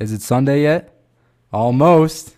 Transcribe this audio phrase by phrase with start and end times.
[0.00, 0.98] Is it Sunday yet?
[1.52, 2.34] Almost.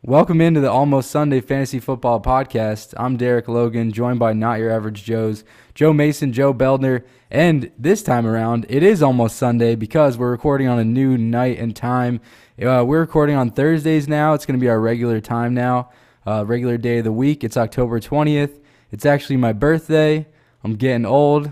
[0.00, 2.94] Welcome into the Almost Sunday Fantasy Football Podcast.
[2.96, 5.42] I'm Derick Logan, joined by Not Your Average Joes,
[5.74, 7.02] Joe Mason, Joe Beldner,
[7.32, 11.58] and this time around, it is almost Sunday because we're recording on a new night
[11.58, 12.20] and time.
[12.62, 14.34] Uh, we're recording on Thursdays now.
[14.34, 15.90] It's going to be our regular time now,
[16.26, 17.44] uh, regular day of the week.
[17.44, 18.60] It's October 20th.
[18.90, 20.26] It's actually my birthday.
[20.64, 21.50] I'm getting old.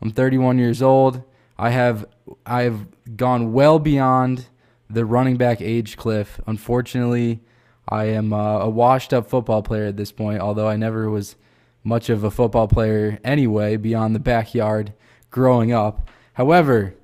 [0.00, 1.22] I'm 31 years old.
[1.58, 2.06] I have
[2.46, 2.86] I have
[3.16, 4.46] gone well beyond
[4.88, 6.40] the running back age cliff.
[6.46, 7.40] Unfortunately,
[7.88, 11.36] I am uh, a washed up football player at this point, although I never was
[11.84, 14.92] much of a football player anyway beyond the backyard
[15.30, 16.08] growing up.
[16.34, 16.94] However,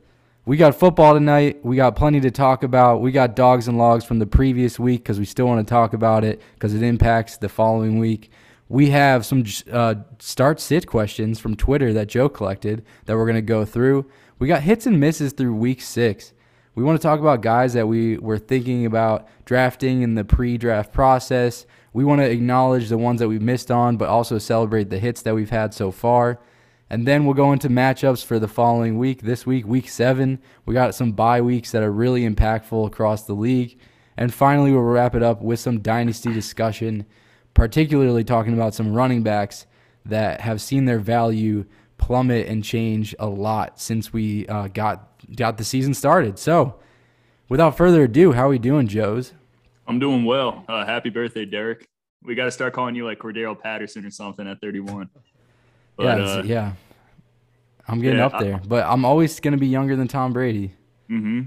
[0.46, 1.64] we got football tonight.
[1.64, 3.00] We got plenty to talk about.
[3.00, 5.94] We got dogs and logs from the previous week because we still want to talk
[5.94, 8.30] about it because it impacts the following week.
[8.68, 13.36] We have some uh, start sit questions from Twitter that Joe collected that we're going
[13.36, 14.10] to go through.
[14.38, 16.32] We got hits and misses through week six.
[16.74, 20.58] We want to talk about guys that we were thinking about drafting in the pre
[20.58, 21.66] draft process.
[21.92, 25.23] We want to acknowledge the ones that we've missed on, but also celebrate the hits
[25.23, 26.40] that we've had so far.
[26.90, 29.23] And then we'll go into matchups for the following week.
[29.23, 33.35] This week, week seven, we got some bye weeks that are really impactful across the
[33.35, 33.79] league.
[34.16, 37.07] And finally, we'll wrap it up with some dynasty discussion,
[37.54, 39.66] particularly talking about some running backs
[40.04, 41.65] that have seen their value
[41.96, 46.38] plummet and change a lot since we uh, got got the season started.
[46.38, 46.76] So,
[47.48, 49.32] without further ado, how are we doing, Joes?
[49.87, 50.65] I'm doing well.
[50.69, 51.87] Uh, happy birthday, Derick.
[52.23, 55.10] We got to start calling you like Cordarrelle Patterson or something at 31.
[55.96, 56.73] But, yeah, uh, yeah.
[57.87, 60.32] I'm getting yeah, up there, I, but I'm always going to be younger than Tom
[60.32, 60.74] Brady.
[61.10, 61.42] Mm-hmm.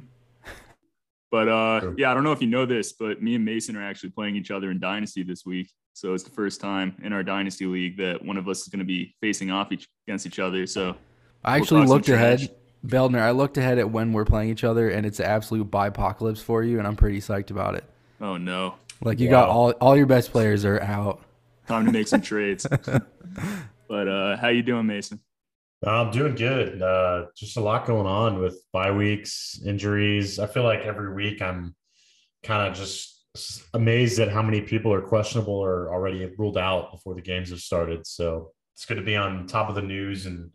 [1.31, 3.83] But uh, yeah, I don't know if you know this, but me and Mason are
[3.83, 5.71] actually playing each other in Dynasty this week.
[5.93, 8.79] So it's the first time in our Dynasty league that one of us is going
[8.79, 10.65] to be facing off each, against each other.
[10.67, 10.95] So
[11.43, 12.49] I actually we'll looked ahead
[12.85, 16.41] Beldner, I looked ahead at when we're playing each other, and it's an absolute apocalypse
[16.41, 17.83] for you, and I'm pretty psyched about it.
[18.21, 18.75] Oh no!
[19.01, 19.41] Like you wow.
[19.41, 21.21] got all all your best players are out.
[21.67, 22.65] Time to make some trades.
[23.87, 25.19] but uh, how you doing, Mason?
[25.85, 26.81] I'm doing good.
[26.81, 30.39] Uh, just a lot going on with bye weeks, injuries.
[30.39, 31.75] I feel like every week I'm
[32.43, 33.25] kind of just
[33.73, 37.59] amazed at how many people are questionable or already ruled out before the games have
[37.59, 38.07] started.
[38.07, 40.51] So it's good to be on top of the news and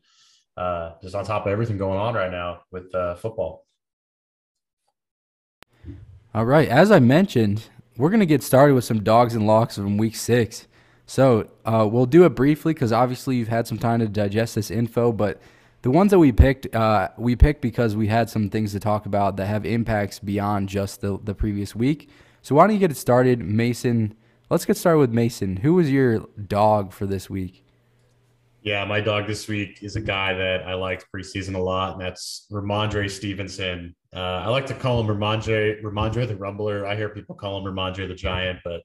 [0.56, 3.64] uh, just on top of everything going on right now with uh, football.
[6.34, 6.68] All right.
[6.68, 10.16] As I mentioned, we're going to get started with some dogs and logs from week
[10.16, 10.66] six.
[11.06, 14.70] So uh, we'll do it briefly because obviously you've had some time to digest this
[14.70, 15.40] info, but
[15.82, 19.06] the ones that we picked, uh, we picked because we had some things to talk
[19.06, 22.08] about that have impacts beyond just the, the previous week.
[22.40, 24.14] So why don't you get it started, Mason?
[24.48, 25.56] Let's get started with Mason.
[25.56, 27.64] Who was your dog for this week?
[28.62, 32.00] Yeah, my dog this week is a guy that I liked preseason a lot, and
[32.00, 33.96] that's Rhamondre Stevenson.
[34.14, 36.86] Uh, I like to call him Rhamondre, Rhamondre the Rumbler.
[36.86, 38.82] I hear people call him Rhamondre the Giant, but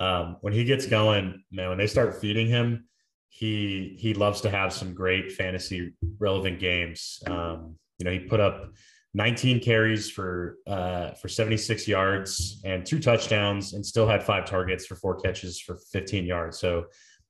[0.00, 2.86] um, when he gets going, man, when they start feeding him,
[3.28, 7.22] he he loves to have some great fantasy relevant games.
[7.26, 8.72] Um, you know, he put up
[9.14, 14.86] 19 carries for uh, for 76 yards and two touchdowns, and still had five targets
[14.86, 16.58] for four catches for 15 yards.
[16.58, 16.86] So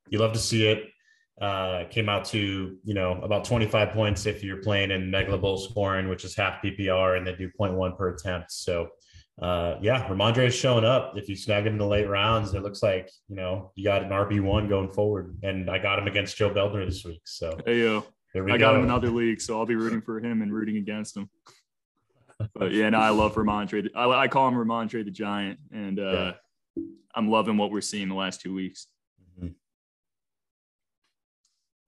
[0.08, 0.84] you love to see it
[1.40, 5.56] uh, came out to you know about 25 points if you're playing in Megala Bowl
[5.56, 8.52] scoring, which is half PPR, and they do 0.1 per attempt.
[8.52, 8.88] So
[9.40, 11.16] uh, yeah, Rhamondre is showing up.
[11.16, 14.02] If you snag him in the late rounds, it looks like you know you got
[14.02, 17.22] an RB one going forward, and I got him against Joe Beldner this week.
[17.24, 18.58] So hey yo, I go.
[18.58, 21.30] got him in other leagues, so I'll be rooting for him and rooting against him.
[22.54, 23.88] But yeah, no, I love Rhamondre.
[23.94, 26.34] I, I call him Rhamondre the Giant, and uh,
[26.76, 26.82] yeah.
[27.14, 28.86] I'm loving what we're seeing the last two weeks.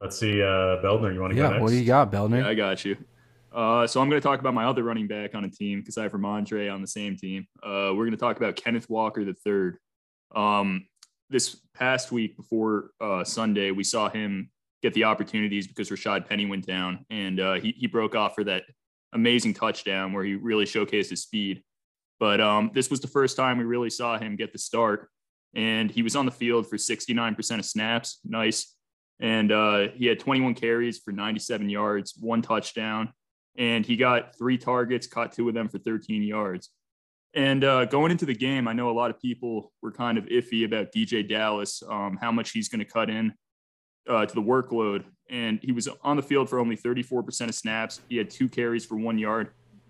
[0.00, 1.62] Let's see, uh, Beldner, you want to yeah, go next?
[1.62, 2.42] what do you got, Beldner?
[2.42, 2.96] Yeah, I got you.
[3.54, 5.98] Uh, so I'm going to talk about my other running back on a team because
[5.98, 7.46] I have Rhamondre on the same team.
[7.62, 9.78] Uh, we're going to talk about Kenneth Walker the third.
[10.34, 10.86] Um,
[11.28, 14.50] this past week before uh, Sunday, we saw him
[14.82, 18.44] get the opportunities because Rashad Penny went down, and uh, he he broke off for
[18.44, 18.64] that
[19.12, 21.62] amazing touchdown where he really showcased his speed.
[22.18, 25.08] But um, this was the first time we really saw him get the start,
[25.54, 28.20] and he was on the field for 69% of snaps.
[28.24, 28.74] Nice
[29.22, 33.12] and uh, he had 21 carries for 97 yards, one touchdown,
[33.56, 36.70] and he got three targets, caught two of them for 13 yards.
[37.34, 40.24] And uh, going into the game, I know a lot of people were kind of
[40.26, 43.32] iffy about DeeJay Dallas, um, how much he's going to cut in
[44.08, 45.04] uh, to the workload.
[45.30, 48.00] And he was on the field for only 34% of snaps.
[48.08, 49.48] He had two carries for one yard.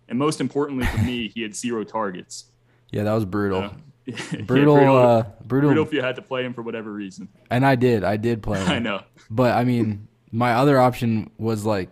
[0.09, 2.45] And most importantly for me, he had zero targets.
[2.95, 3.71] Yeah, that was brutal.
[4.05, 7.29] Yeah, Brutal, brutal, uh, brutal, brutal if you had to play him for whatever reason.
[7.51, 8.61] and I did, I did play.
[8.65, 8.69] him.
[8.69, 9.01] I know.
[9.31, 11.89] But I mean, my other option was like,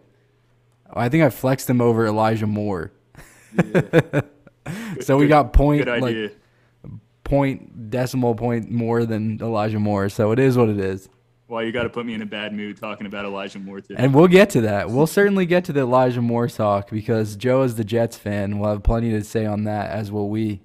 [0.95, 2.93] I think I flexed him over Elijah Moore.
[5.01, 6.37] so we got point like
[7.25, 10.09] point decimal point more than Elijah Moore.
[10.09, 11.09] So it is what it is.
[11.49, 13.97] Well, you got to put me in a bad mood talking about Elijah Moore today.
[13.99, 14.89] And we'll get to that.
[14.91, 18.61] We'll certainly get to the Elijah Moore talk because Joe is the Jets fan.
[18.61, 20.61] We'll have plenty to say on that, as will we.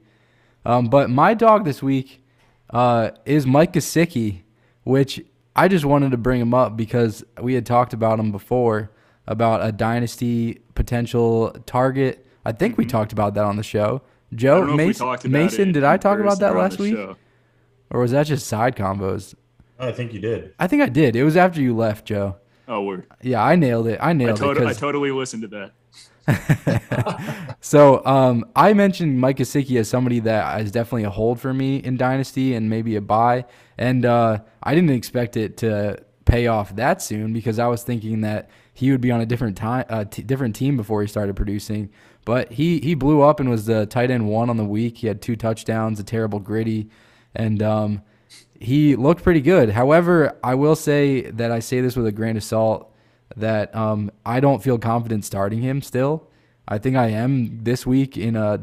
[0.63, 2.23] Um, but my dog this week
[2.69, 4.41] uh, is Mike Gesicki,
[4.83, 5.23] which
[5.55, 8.91] I just wanted to bring him up because we had talked about him before
[9.27, 12.25] about a dynasty potential target.
[12.45, 14.01] I think we talked about that on the show.
[14.33, 16.95] Joe don't know if we Mason, about Mason did I talk about that last week,
[16.95, 17.15] show.
[17.89, 19.33] or was that just side combos?
[19.79, 20.53] I think you did.
[20.59, 21.15] I think I did.
[21.15, 22.37] It was after you left, Joe.
[22.67, 23.05] Oh, word.
[23.21, 23.99] Yeah, I nailed it.
[24.01, 24.41] I I, nailed it.
[24.41, 25.71] tot- I 'cause- totally listened to that.
[27.61, 31.77] So um, I mentioned Mike Gesicki as somebody that is definitely a hold for me
[31.77, 33.45] in Dynasty and maybe a buy.
[33.77, 38.21] And uh, I didn't expect it to pay off that soon because I was thinking
[38.21, 41.35] that he would be on a different time, uh, t- different team before he started
[41.35, 41.89] producing.
[42.25, 44.97] But he he blew up and was the tight end one on the week.
[44.97, 46.89] He had two touchdowns, a terrible gritty,
[47.33, 48.01] and um,
[48.59, 49.69] he looked pretty good.
[49.69, 52.91] However, I will say that I say this with a grain of salt
[53.37, 56.29] that um, I don't feel confident starting him still.
[56.67, 58.59] I think I am this week in a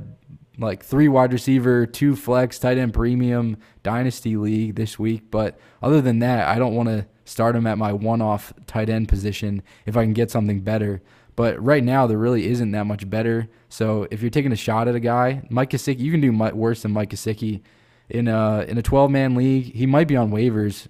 [0.59, 5.31] like three wide receiver, two flex, tight end premium dynasty league this week.
[5.31, 8.89] But other than that, I don't want to start him at my one off tight
[8.89, 11.03] end position if I can get something better.
[11.35, 13.49] But right now, there really isn't that much better.
[13.69, 16.83] So if you're taking a shot at a guy, Mike Gesicki, you can do worse
[16.83, 17.63] than Mike Gesicki
[18.09, 19.75] in a in a 12 man league.
[19.75, 20.89] He might be on waivers.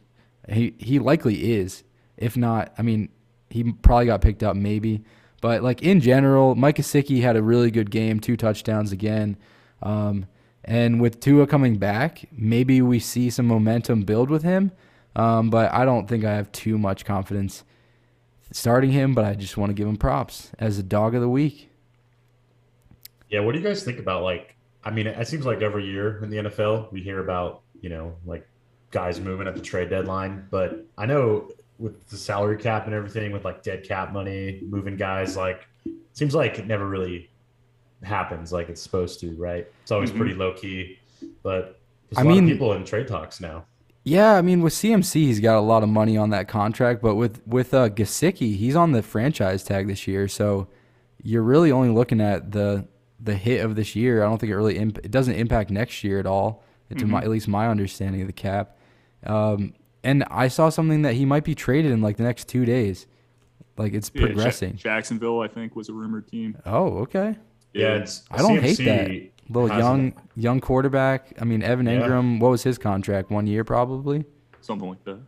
[0.49, 1.85] He he likely is.
[2.17, 3.09] If not, I mean,
[3.51, 5.05] he probably got picked up maybe.
[5.41, 9.37] But like in general, Mike Gesicki had a really good game, two touchdowns again.
[9.83, 10.27] Um,
[10.65, 14.71] and with Tua coming back, maybe we see some momentum build with him.
[15.15, 17.65] Um, but I don't think I have too much confidence
[18.51, 19.15] starting him.
[19.15, 21.69] But I just want to give him props as a dog of the week.
[23.29, 24.57] Yeah, what do you guys think about like?
[24.85, 28.15] I mean, it seems like every year in the NFL we hear about you know
[28.27, 28.47] like
[28.91, 31.49] guys moving at the trade deadline, but I know
[31.79, 35.93] with the salary cap and everything, with like dead cap money, moving guys, like it
[36.13, 37.29] seems like it never really
[38.03, 39.67] happens like it's supposed to, right?
[39.83, 40.17] It's always Mhm.
[40.19, 40.99] pretty low key,
[41.43, 41.81] but
[42.11, 43.65] there's a I lot mean- of people in trade talks now.
[44.05, 47.15] Yeah, I mean with CMC, he's got a lot of money on that contract, but
[47.15, 50.67] with with uh, Gesicki, he's on the franchise tag this year, so
[51.23, 52.87] you're really only looking at the
[53.21, 54.23] the hit of this year.
[54.25, 56.65] I don't think it really imp- it doesn't impact next year at all.
[56.99, 58.77] To my, at least my understanding of the cap.
[59.25, 59.73] Um,
[60.05, 63.07] and I saw something that he might be traded in like the next two days.
[63.79, 64.77] Like it's Yeah, progressing.
[64.77, 66.59] Jacksonville, I think, was a rumored team.
[66.67, 67.37] oh, okay.
[67.73, 69.09] Yeah, it's I don't hate that.
[69.49, 71.33] Little has young young quarterback.
[71.41, 72.01] I mean, Evan Yeah.
[72.03, 72.41] Engram.
[72.41, 73.31] What was his contract?
[73.31, 74.25] One year probably.
[74.61, 75.19] something like that.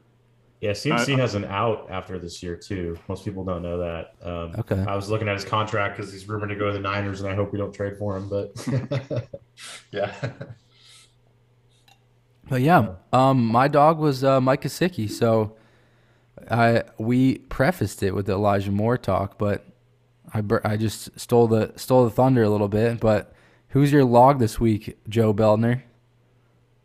[0.61, 2.97] Yeah, CMC I- has an out after this year too.
[3.09, 4.15] Most people don't know that.
[4.23, 4.83] Um, Okay.
[4.89, 7.29] I was looking at his contract because he's rumored to go to the Niners, and
[7.29, 8.29] I hope we don't trade for him.
[8.31, 8.55] But
[9.91, 10.13] yeah,
[12.49, 15.57] But yeah, um, my dog was uh, Mike Gesicki, so
[16.51, 19.65] I we prefaced it with the Elijah Moore talk, but
[20.33, 23.01] I I just stole the stole the thunder a little bit.
[23.01, 23.33] But
[23.75, 25.83] who's your log this week, Joe Beldner?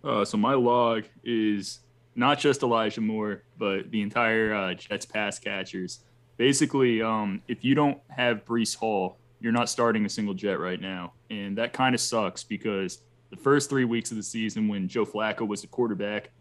[0.03, 1.81] Uh, so my log is
[2.15, 5.99] not just Elijah Moore, but the entire uh, Jets pass catchers.
[6.37, 10.81] Basically, um, if you don't have Breece Hall, you're not starting a single Jet right
[10.81, 14.87] now, and that kind of sucks because the first three weeks of the season, when
[14.87, 16.31] Joe Flacco was the quarterback,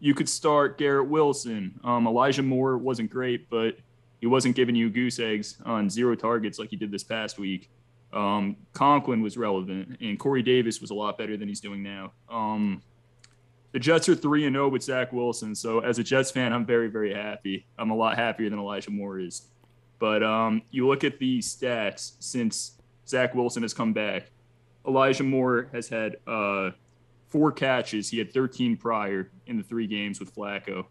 [0.00, 1.80] you could start Garrett Wilson.
[1.82, 3.78] Um, Elijah Moore wasn't great, but
[4.20, 7.70] he wasn't giving you goose eggs on zero targets like he did this past week.
[8.14, 12.12] Um, Conklin was relevant, and Corey Davis was a lot better than he's doing now.
[12.30, 12.80] Um,
[13.72, 16.64] the Jets are three and zero with Zach Wilson, so as a Jets fan, I'm
[16.64, 17.66] very very happy.
[17.76, 19.42] I'm a lot happier than Elijah Moore is.
[19.98, 24.30] But um, you look at the stats since Zach Wilson has come back.
[24.86, 26.70] Elijah Moore has had uh,
[27.30, 28.10] four catches.
[28.10, 30.86] He had 13 prior in the three games with Flacco.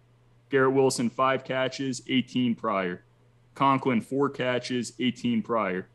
[0.49, 3.03] Garrett Wilson five catches, 18 prior.
[3.55, 5.87] Conklin four catches, 18 prior.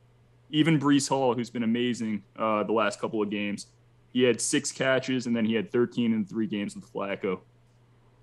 [0.50, 3.66] Even Breece Hall, who's been amazing uh, the last couple of games,
[4.12, 7.40] he had six catches and then he had 13 in three games with Flacco.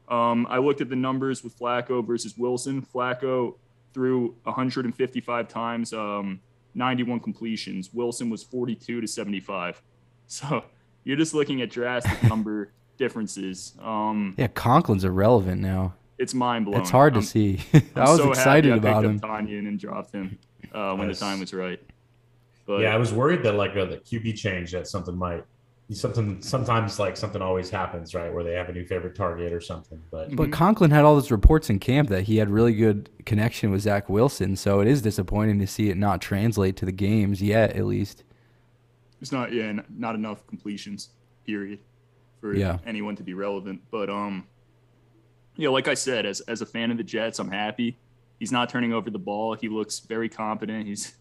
[0.07, 2.81] Um, I looked at the numbers with Flacco versus Wilson.
[2.81, 3.55] Flacco
[3.93, 6.39] threw 155 times, um,
[6.73, 7.93] 91 completions.
[7.93, 9.81] Wilson was 42 to 75.
[10.27, 10.63] So
[11.03, 13.73] you're just looking at drastic number differences.
[13.79, 15.93] Um, Yeah, Conklin's irrelevant now.
[16.17, 16.81] it's mind blowing.
[16.81, 17.59] It's hard to I'm, see.
[17.73, 19.29] I'm was so excited I about picked him.
[19.29, 20.39] Up Tanyan and dropped him
[20.73, 21.19] uh, when Nice.
[21.19, 21.79] the time was right.
[22.65, 25.43] But yeah, I was worried that like uh, the QB change that something might
[25.91, 28.33] something sometimes like something always happens, right?
[28.33, 30.01] Where they have a new favorite target or something.
[30.09, 33.69] But But Conklin had all those reports in camp that he had really good connection
[33.69, 37.41] with Zach Wilson, so it is disappointing to see it not translate to the games
[37.41, 38.23] yet, at least.
[39.21, 41.09] It's not yeah, not enough completions.
[41.45, 41.79] Period.
[42.41, 42.79] For Yeah.
[42.85, 44.45] anyone to be relevant, but um,
[45.55, 47.97] yeah, like I said, as as a fan of the Jets, I'm happy.
[48.39, 49.53] He's not turning over the ball.
[49.53, 50.87] He looks very competent.
[50.87, 51.15] He's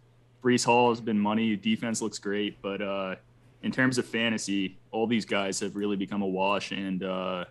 [0.45, 1.57] Breece Hall has been money.
[1.57, 3.17] Defense looks great, but uh,
[3.63, 6.71] in terms of fantasy, all these guys have really become a wash.
[6.71, 7.47] And uh,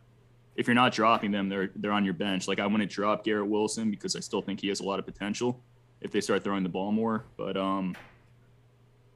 [0.55, 2.47] if you're not dropping them, they're they're on your bench.
[2.47, 5.05] Like I wouldn't drop Garrett Wilson because I still think he has a lot of
[5.05, 5.59] potential
[6.01, 7.25] if they start throwing the ball more.
[7.35, 7.95] But um,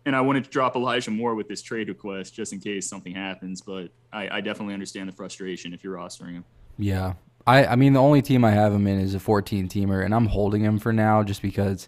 [0.08, 3.14] and I wanted to drop Elijah Moore with this trade request just in case something
[3.14, 3.62] happens.
[3.62, 6.46] But I, I definitely understand the frustration if you're rostering him.
[6.80, 7.14] Yeah.
[7.46, 10.14] I, I mean, the only team I have him in is a 14 teamer, and
[10.14, 11.88] I'm holding him for now just because,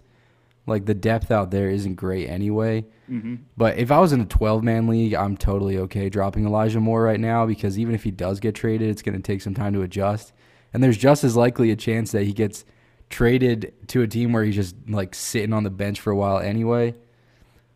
[0.69, 2.85] like, the depth out there isn't great anyway.
[3.09, 3.35] Mm-hmm.
[3.57, 7.03] But if I was in a 12 man league, I'm totally okay dropping Elijah Moore
[7.03, 9.73] right now because even if he does get traded, it's going to take some time
[9.73, 10.31] to adjust.
[10.73, 12.65] And there's just as likely a chance that he gets
[13.09, 16.39] traded to a team where he's just like sitting on the bench for a while
[16.39, 16.95] anyway.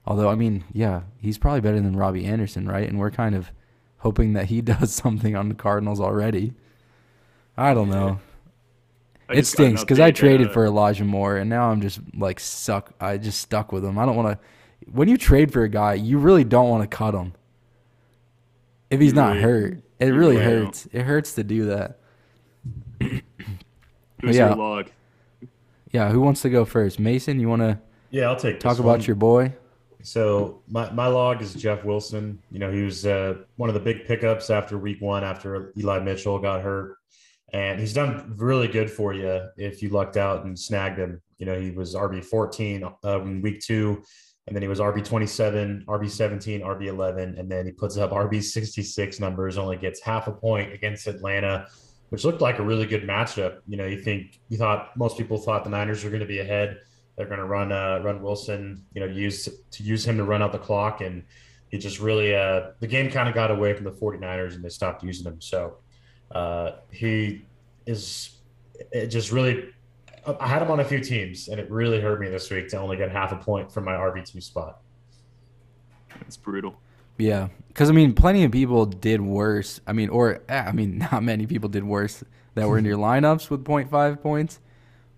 [0.06, 2.88] Although, I mean, yeah, he's probably better than Robbie Anderson, right?
[2.88, 3.52] And we're kind of
[3.98, 6.54] hoping that he does something on the Cardinals already.
[7.58, 8.20] I don't know.
[9.34, 12.40] I It just stinks because I traded for Elijah Moore, and now I'm just like
[12.40, 12.94] stuck.
[13.00, 13.98] I just stuck with him.
[13.98, 14.92] I don't want to.
[14.92, 17.34] When you trade for a guy, you really don't want to cut him.
[18.90, 20.66] If he's You not really- hurt, it you really really don't.
[20.66, 20.88] hurts.
[20.92, 22.00] It hurts to do that.
[23.02, 24.50] Who's yeah.
[24.50, 24.90] your log?
[25.92, 27.00] Yeah, who wants to go first?
[27.00, 29.02] Mason, you want to yeah, I'll take talk this about one.
[29.02, 29.54] your boy?
[30.02, 32.40] So my, my log is Jeff Wilson.
[32.52, 36.00] You know, he was uh, one of the big pickups after week one after Eli
[36.00, 36.98] Mitchell got hurt.
[37.54, 41.22] And he's done really good for you if you lucked out and snagged him.
[41.38, 44.04] You know, he was RB 14 uh, in week two,
[44.48, 48.10] and then he was RB 27, RB 17, RB 11, and then he puts up
[48.10, 51.68] RB 66 numbers, only gets half a point against Atlanta,
[52.10, 53.60] which looked like a really good matchup.
[53.68, 56.40] You know, you think you thought most people thought the Niners were going to be
[56.40, 56.80] ahead.
[57.16, 60.42] They're going to run uh, run Wilson, you know, use to use him to run
[60.42, 61.24] out the clock, and
[61.70, 64.70] he just really uh, the game kind of got away from the 49ers, and they
[64.70, 65.40] stopped using him.
[65.40, 65.78] So
[66.34, 67.46] uh, he
[67.86, 68.38] is
[68.92, 69.70] it just really.
[70.40, 72.78] I had him on a few teams, and it really hurt me this week to
[72.78, 74.80] only get half a point from my RB two spot.
[76.22, 76.76] It's brutal.
[77.18, 79.82] Yeah, because I mean, plenty of people did worse.
[79.86, 82.24] I mean, or eh, I mean, not many people did worse
[82.56, 84.60] that were in your lineups with 0.5 points.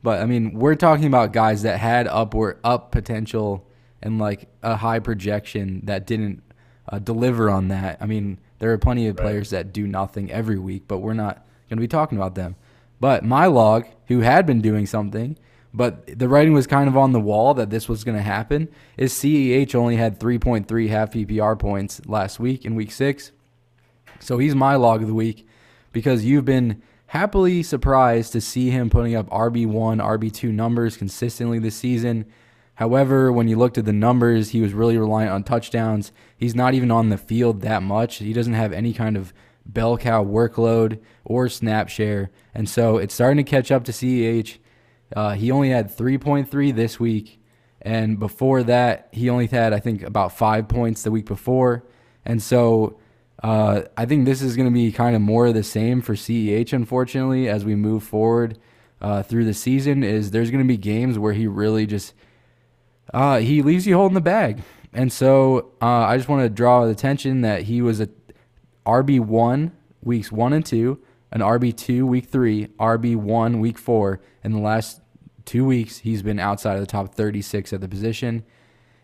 [0.04, 3.68] But I mean, we're talking about guys that had upward up potential
[4.02, 6.44] and like a high projection that didn't
[6.88, 7.98] uh, deliver on that.
[8.00, 9.24] I mean, there are plenty of Right.
[9.24, 12.56] players that do nothing every week, but we're not going to be talking about them.
[13.00, 15.38] But my log, who had been doing something,
[15.74, 18.70] but the writing was kind of on the wall that this was going to happen,
[18.98, 23.32] is CEH only had 3.3 half PPR points last week in week six.
[24.20, 25.46] So he's my log of the week
[25.92, 31.76] because you've been happily surprised to see him putting up RB1, RB2 numbers consistently this
[31.76, 32.26] season.
[32.76, 36.12] However, when you looked at the numbers, he was really reliant on touchdowns.
[36.38, 38.18] He's not even on the field that much.
[38.18, 39.34] He doesn't have any kind of
[39.66, 42.32] bell cow workload or snap share.
[42.54, 44.58] And so it's starting to catch up to CEH.
[45.16, 47.42] Uh, he only had 3.3 this week.
[47.82, 51.86] And before that, he only had, I think, about five points the week before.
[52.26, 52.98] And so
[53.44, 56.16] uh, I think this is going to be kind of more of the same for
[56.16, 58.58] CEH, unfortunately, as we move forward
[59.02, 60.04] uh, through the season.
[60.04, 62.14] Is there's going to be games where he really just
[63.16, 64.62] uh, he leaves you holding the bag,
[64.94, 68.10] and so uh, I just want to draw attention that he was a
[68.86, 69.72] RB one
[70.04, 71.00] weeks one and two,
[71.32, 74.20] an RB two week three, RB one week four.
[74.44, 75.02] In the last
[75.46, 78.44] two weeks, he's been outside of the top 36 at the position.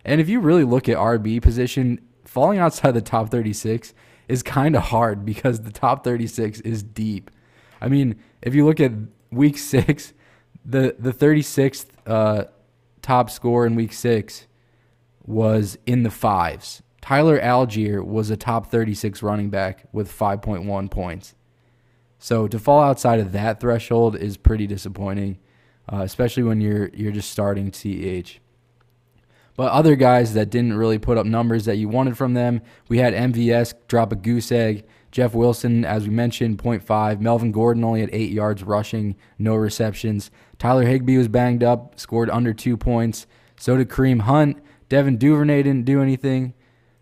[0.03, 3.93] And if you really look at RB position, falling outside the top 36
[4.27, 7.31] is kind of hard because the top 36 is deep.
[7.79, 8.91] I mean, if you look at
[9.31, 10.13] week six,
[10.65, 12.45] the the 36th uh,
[13.01, 14.47] top score in week six
[15.25, 16.81] was in the fives.
[17.01, 21.35] Tyler Allgeier was a top 36 running back with 5.1 points.
[22.19, 25.39] So to fall outside of that threshold is pretty disappointing,
[25.91, 28.37] uh, especially when you're you're just starting CEH.
[29.55, 32.99] But other guys that didn't really put up numbers that you wanted from them, we
[32.99, 34.85] had MVS drop a goose egg.
[35.11, 37.19] Jeff Wilson, as we mentioned, 0.5.
[37.19, 40.31] Melvin Gordon only had eight yards rushing, no receptions.
[40.61, 43.25] Tyler Higbee was banged up, scored under two points.
[43.57, 44.61] So did Kareem Hunt.
[44.89, 46.53] Devin Duvernay didn't do anything.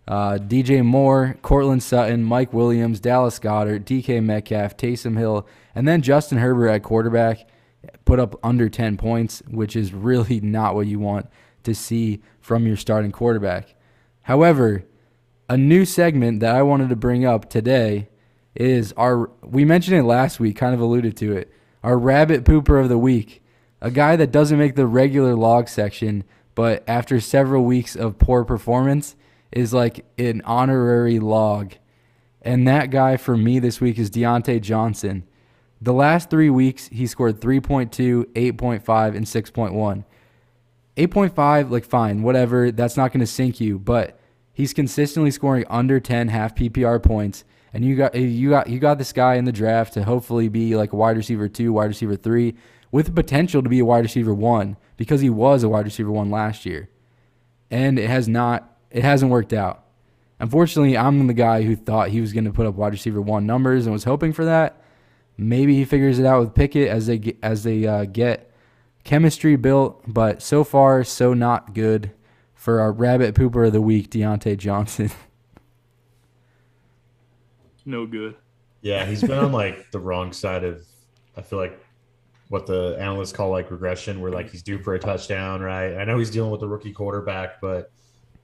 [0.08, 6.02] Uh, DJ Moore, Courtland Sutton, Mike Williams, Dallas Goedert, DK Metcalf, Taysom Hill, and then
[6.02, 7.50] Justin Herbert at quarterback
[8.06, 11.28] put up under 10 points, which is really not what you want
[11.64, 13.76] to see from your starting quarterback.
[14.22, 14.86] However,
[15.50, 18.08] a new segment that I wanted to bring up today
[18.56, 19.30] is our.
[19.44, 21.52] We mentioned it last week, kind of alluded to it.
[21.84, 23.44] Our rabbit pooper of the week,
[23.82, 26.24] a guy that doesn't make the regular log section,
[26.56, 29.16] but after several weeks of poor performance,
[29.52, 31.74] is like an honorary log.
[32.42, 35.24] And that guy for me this week is Diontae Johnson.
[35.82, 40.06] The last three weeks, he scored 3.2, 8.5, and 6.1.
[40.98, 42.72] 8.5, like, fine, whatever.
[42.72, 44.20] That's not going to sink you, but
[44.52, 47.46] he's consistently scoring under 10 half PPR points.
[47.74, 50.76] And you got you got you got this guy in the draft to hopefully be
[50.76, 52.56] like wide receiver two, wide receiver three,
[52.92, 56.12] with the potential to be a wide receiver one because he was a wide receiver
[56.12, 56.90] one last year,
[57.70, 59.84] and it has not it hasn't worked out.
[60.40, 63.46] Unfortunately, I'm the guy who thought he was going to put up wide receiver one
[63.46, 64.82] numbers and was hoping for that.
[65.38, 68.52] Maybe he figures it out with Pickett as they get, as they uh, get
[69.04, 72.12] chemistry built, but so far so not good
[72.54, 75.12] for our rabbit pooper of the week, Diontae Johnson.
[77.86, 78.36] no good.
[78.82, 80.84] Yeah, he's been on like the wrong side of
[81.36, 81.80] I feel like
[82.50, 85.96] what the analysts call like regression, where like he's due for a touchdown, right?
[85.96, 87.92] I know he's dealing with a rookie quarterback, but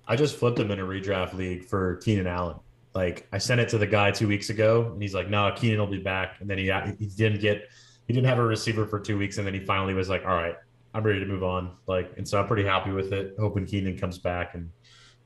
[0.07, 2.57] I just flipped him in a redraft league for Keenan Allen.
[2.93, 5.55] Like I sent it to the guy two weeks ago, and he's like, "No, nah,
[5.55, 7.67] Keenan will be back." And then he he didn't get
[8.07, 10.35] he didn't have a receiver for two weeks, and then he finally was like, "All
[10.35, 10.55] right,
[10.93, 13.35] I'm ready to move on." Like, and so I'm pretty happy with it.
[13.39, 14.69] Hoping Keenan comes back and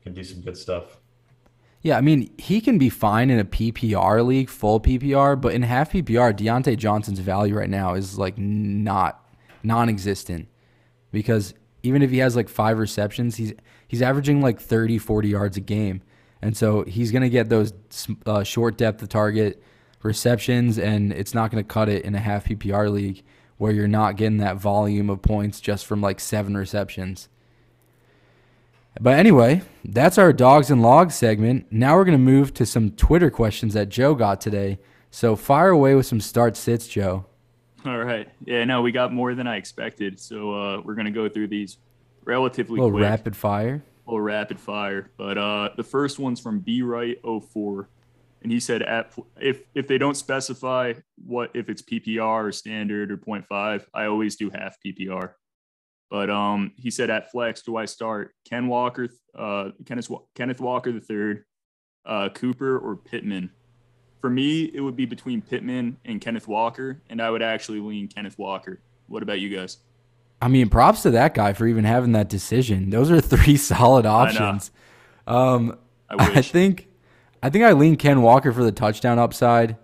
[0.02, 0.98] can do some good stuff.
[1.82, 5.62] Yeah, I mean, he can be fine in a PPR league, full PPR, but in
[5.62, 9.26] half PPR, Diontae Johnson's value right now is like not
[9.62, 10.48] non-existent
[11.10, 13.54] because even if he has like five receptions, he's
[13.88, 16.02] he's averaging like 30, 40 yards a game.
[16.42, 17.72] And so he's going to get those
[18.26, 19.62] uh, short depth of target
[20.02, 23.22] receptions, and it's not going to cut it in a half PPR league
[23.58, 27.28] where you're not getting that volume of points just from like seven receptions.
[28.98, 31.66] But anyway, that's our dogs and logs segment.
[31.70, 34.78] Now we're going to move to some Twitter questions that Joe got today.
[35.10, 37.26] So fire away with some start sits, Joe.
[37.84, 38.28] All right.
[38.44, 40.20] Yeah, no, we got more than I expected.
[40.20, 41.78] So uh, we're going to go through these
[42.24, 43.08] relatively a little quick.
[43.08, 43.82] rapid fire.
[44.06, 45.10] A little rapid fire.
[45.16, 47.88] But uh, the first one's from B Right 04.
[48.42, 50.94] And he said at, if if they don't specify
[51.26, 55.32] what if it's PPR or standard or 0.5, I always do half PPR.
[56.10, 60.90] But um, he said at flex, do I start Ken Walker, uh, Kenneth, Kenneth Walker
[60.90, 61.44] the third,
[62.04, 63.50] uh, Cooper or Pittman?
[64.20, 68.08] For me, it would be between Pittman and Kenneth Walker, and I would actually lean
[68.08, 68.82] Kenneth Walker.
[69.06, 69.78] What about you guys?
[70.42, 72.90] I mean, props to that guy for even having that decision.
[72.90, 74.72] Those are three solid options.
[75.26, 75.78] I, um,
[76.10, 76.88] I, I, think,
[77.40, 79.76] I think I lean Ken Walker for the touchdown upside.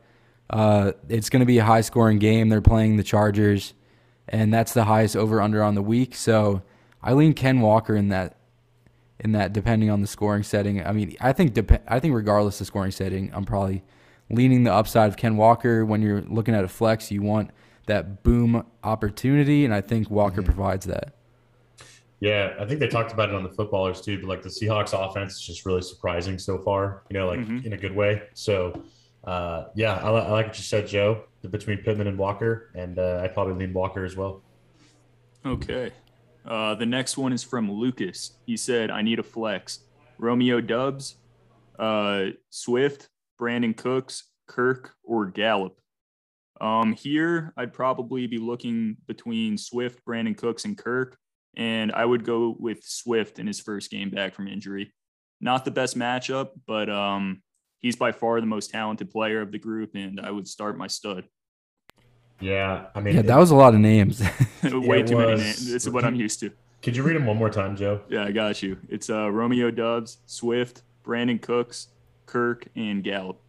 [0.50, 2.48] Uh, it's going to be a high scoring game.
[2.48, 3.74] They're playing the Chargers
[4.28, 6.14] and that's the highest over under on the week.
[6.14, 6.62] So
[7.02, 8.36] I lean Ken Walker in that
[9.18, 10.84] in that depending on the scoring setting.
[10.84, 13.82] I mean, I think dep- I think regardless of scoring setting, I'm probably
[14.30, 15.84] leaning the upside of Ken Walker.
[15.84, 17.50] When you're looking at a flex, you want
[17.86, 20.52] that boom opportunity, and I think Walker mm-hmm.
[20.52, 21.14] provides that.
[22.20, 24.92] Yeah, I think they talked about it on the footballers too, but like the Seahawks
[24.94, 27.66] offense is just really surprising so far, you know, like mm-hmm.
[27.66, 28.22] in a good way.
[28.32, 28.82] So,
[29.26, 33.20] uh, yeah, I, I like what you said, Joe between Pittman and Walker, and uh,
[33.22, 34.42] I'd probably lean Walker as well.
[35.44, 35.92] Okay.
[36.44, 38.32] Uh, the next one is from Lucas.
[38.46, 39.80] He said, I need a flex.
[40.18, 41.16] Romeo Doubs,
[41.78, 43.08] uh, Swift,
[43.40, 45.78] Brandin Cooks, Kirk, or Gallup.
[46.60, 51.18] Um, here, I'd probably be looking between Swift, Brandin Cooks, and Kirk,
[51.56, 54.94] and I would go with Swift in his first game back from injury.
[55.40, 57.42] Not the best matchup, but um,
[57.80, 60.86] he's by far the most talented player of the group, and I would start my
[60.86, 61.24] stud.
[62.40, 64.20] Yeah, I mean, yeah, that was a lot of names.
[64.62, 65.72] Way too was, many names.
[65.72, 66.50] This is what I'm used to.
[66.82, 68.02] Could you read them one more time, Joe?
[68.08, 68.78] Yeah, I got you.
[68.88, 71.88] It's uh, Romeo Doubs, Swift, Brandin Cooks,
[72.26, 73.40] Kirk, and Gallup.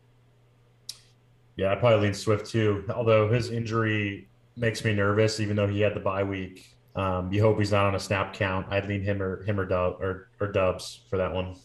[1.58, 2.86] Yeah, I probably lean Swift too.
[2.94, 6.74] Although his injury makes me nervous, even though he had the bye week.
[6.96, 8.68] Um, you hope he's not on a snap count.
[8.72, 11.56] I'd lean him or him or Dub or, or Doubs for that one.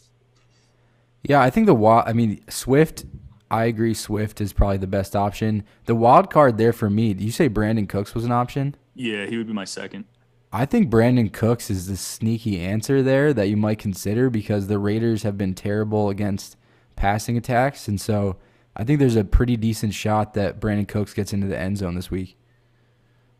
[1.23, 2.03] Yeah, I think the wild.
[2.07, 3.05] I mean Swift
[3.53, 3.93] I agree.
[3.93, 5.63] Swift is probably the best option.
[5.85, 7.13] The wild card there for me.
[7.13, 8.75] Do you say Brandin Cooks was an option?
[8.95, 10.05] Yeah, he would be my second.
[10.51, 14.79] I think Brandin Cooks is the sneaky answer there that you might consider because the
[14.79, 16.57] Raiders have been terrible against
[16.95, 18.37] passing attacks, and so
[18.75, 21.93] I think there's a pretty decent shot that Brandin Cooks gets into the end zone
[21.93, 22.35] this week.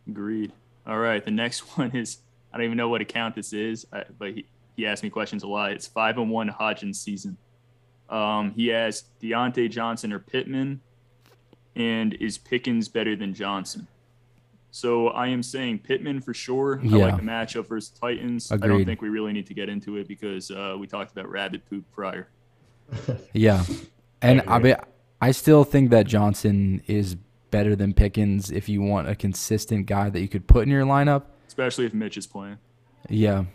[0.08, 0.54] Agreed.
[0.86, 2.18] All right, the next one is
[2.54, 3.88] I don't even know what account this is,
[4.20, 5.72] but he, he asked me questions a lot.
[5.72, 7.36] It's five and one Hodgins season.
[8.14, 10.82] Um, he has Diontae Johnson or Pittman,
[11.76, 13.88] and is Pickens better than Johnson?
[14.70, 16.80] So I am saying Pittman for sure.
[16.84, 16.98] Yeah.
[16.98, 18.52] I like the matchup versus Titans.
[18.52, 18.66] Agreed.
[18.66, 21.30] I don't think we really need to get into it because uh, we talked about
[21.30, 22.28] rabbit poop prior.
[23.34, 23.64] Yeah,
[24.22, 24.70] and I, agree.
[24.72, 24.78] mean,
[25.22, 27.16] I still think that Johnson is
[27.50, 30.86] better than Pickens if you want a consistent guy that you could put in your
[30.86, 31.24] lineup.
[31.48, 32.58] especially if Mitch is playing.
[33.10, 33.46] Yeah.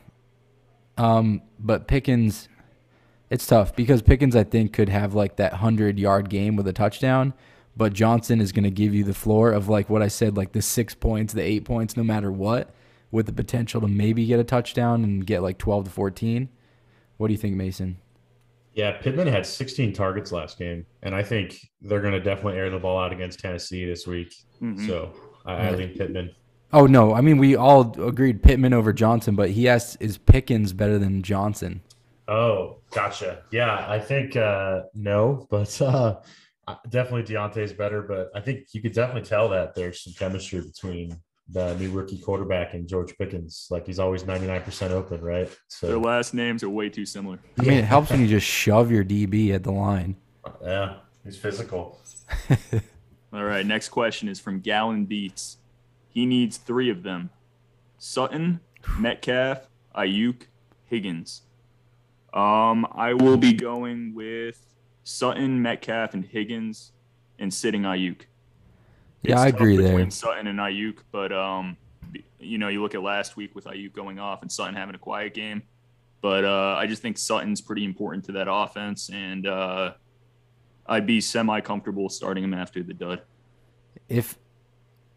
[0.97, 2.49] Um, but Pickens,
[3.31, 6.73] it's tough because Pickens, I think, could have like that hundred yard game with a
[6.73, 7.35] touchdown,
[7.77, 10.53] but Johnson is going to give you the floor of like what I said, like
[10.53, 12.71] the six points, the eight points, no matter what,
[13.11, 16.49] with the potential to maybe get a touchdown and get like twelve to fourteen.
[17.17, 17.99] What do you think, Mason?
[18.75, 22.71] Yeah, Pittman had 16 targets last game, and I think they're going to definitely air
[22.71, 24.33] the ball out against Tennessee this week.
[24.63, 24.87] Mhm.
[24.87, 25.13] So
[25.45, 26.31] I, I lean Pittman.
[26.73, 30.73] Oh no, I mean we all agreed Pittman over Johnson, but he asked, is Pickens
[30.73, 31.81] better than Johnson?
[32.29, 33.43] Oh, gotcha.
[33.51, 36.17] Yeah, I think uh, no, but uh,
[36.91, 38.03] definitely Diontae's better.
[38.03, 41.19] But I think you could definitely tell that there's some chemistry between
[41.51, 43.69] the new rookie quarterback and George Pickens.
[43.71, 45.49] Like he's always 99% open, right?
[45.69, 47.39] So their last names are way too similar.
[47.59, 50.17] I mean, it helps when you just shove your DB at the line.
[50.63, 51.99] yeah, he's physical.
[53.33, 55.59] All right, next question is from Gallon Beats.
[56.09, 57.31] He needs three of them:
[57.97, 58.61] Sutton,
[58.99, 60.43] Metcalf, Aiyuk,
[60.85, 61.43] Higgins.
[62.33, 64.61] Um, I will be going with
[65.05, 66.93] Sutton, Metcalf, and Higgins,
[67.39, 68.23] and sitting Aiyuk.
[69.23, 70.11] Yeah, It's I tough agree between there.
[70.11, 71.77] Sutton and Aiyuk, but um,
[72.39, 74.99] you know, you look at last week with Aiyuk going off and Sutton having a
[74.99, 75.63] quiet game.
[76.21, 79.93] But uh, I just think Sutton's pretty important to that offense, and uh,
[80.87, 83.23] I'd be semi comfortable starting him after the dud.
[84.09, 84.39] If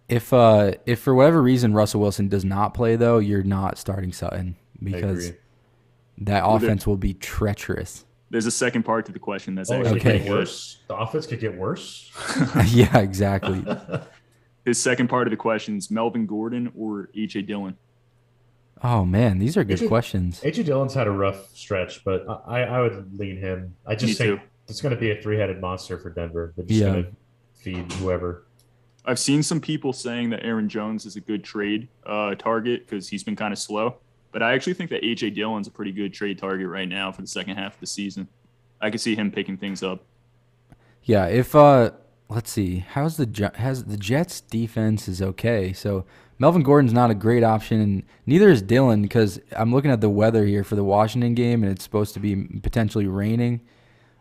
[0.10, 4.12] if uh if for whatever reason Russell Wilson does not play though, you're not starting
[4.12, 5.40] Sutton I because agree.
[6.22, 8.06] That Well, there- offense will be treacherous.
[8.30, 10.20] There's a second part to the question that's Oh, actually it Okay.
[10.20, 10.80] get worse.
[10.88, 12.10] The offense could get worse.
[12.68, 13.62] yeah, exactly.
[14.66, 17.76] His second part of the question is Melvin Gordon or AJ Dillon.
[18.84, 20.40] Oh man, these are good Is questions.
[20.42, 23.76] AJ Dillon's had a rough stretch, but I, I would lean him.
[23.86, 24.48] I just Me think too.
[24.68, 26.54] it's going to be a three-headed monster for Denver.
[26.56, 26.92] They're just Yeah.
[26.92, 27.12] going to
[27.56, 28.46] feed whoever.
[29.06, 33.10] I've seen some people saying that Aaron Jones is a good trade uh, target because
[33.10, 33.98] he's been kind of slow.
[34.32, 37.22] But I actually think that AJ Dillon's a pretty good trade target right now for
[37.22, 38.28] the second half of the season.
[38.80, 40.04] I could see him picking things up.
[41.04, 41.92] Yeah, if uh
[42.30, 45.74] let's see, how's the has the Jets defense is okay.
[45.74, 46.06] So
[46.40, 50.10] Melvin Gordon's not a great option and neither is Dillon because I'm looking at the
[50.10, 53.62] weather here for the Washington game and it's supposed to be potentially raining.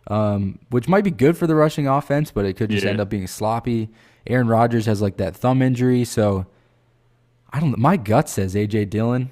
[0.07, 2.91] Um, which might be good for the rushing offense, but it could just Yeah.
[2.91, 3.91] end up being sloppy.
[4.27, 6.47] Aaron Rodgers has like that thumb injury, so
[7.53, 9.31] I don't my gut says AJ Dillon,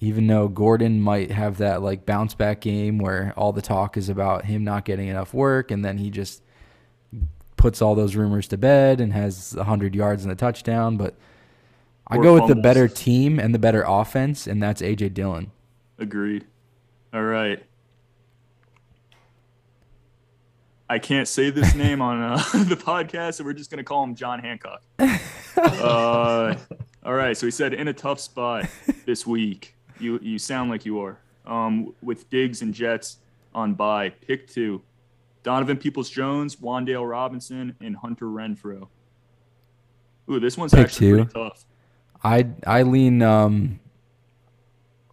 [0.00, 4.08] even though Gordon might have that like bounce back game where all the talk is
[4.08, 6.42] about him not getting enough work and then he just
[7.56, 11.16] puts all those rumors to bed and has 100 yards and a touchdown, but
[12.06, 15.50] I go with the better team and the better offense and that's AJ Dillon.
[15.98, 16.46] Agreed.
[17.12, 17.62] All right.
[20.88, 24.04] I can't say this name on uh, the podcast, so we're just going to call
[24.04, 24.82] him John Hancock.
[25.56, 26.54] uh,
[27.04, 27.36] all right.
[27.36, 28.66] So he said, in a tough spot
[29.04, 29.74] this week.
[30.00, 31.18] You you sound like you are.
[31.46, 33.18] Um, with Diggs and Jets
[33.54, 34.82] on bye, pick two:
[35.42, 38.88] Donovan Peoples Jones, Wan'Dale Robinson, and Hunter Renfrow.
[40.30, 41.16] Ooh, this one's Pick actually two.
[41.24, 41.64] pretty tough.
[42.22, 43.80] I I lean um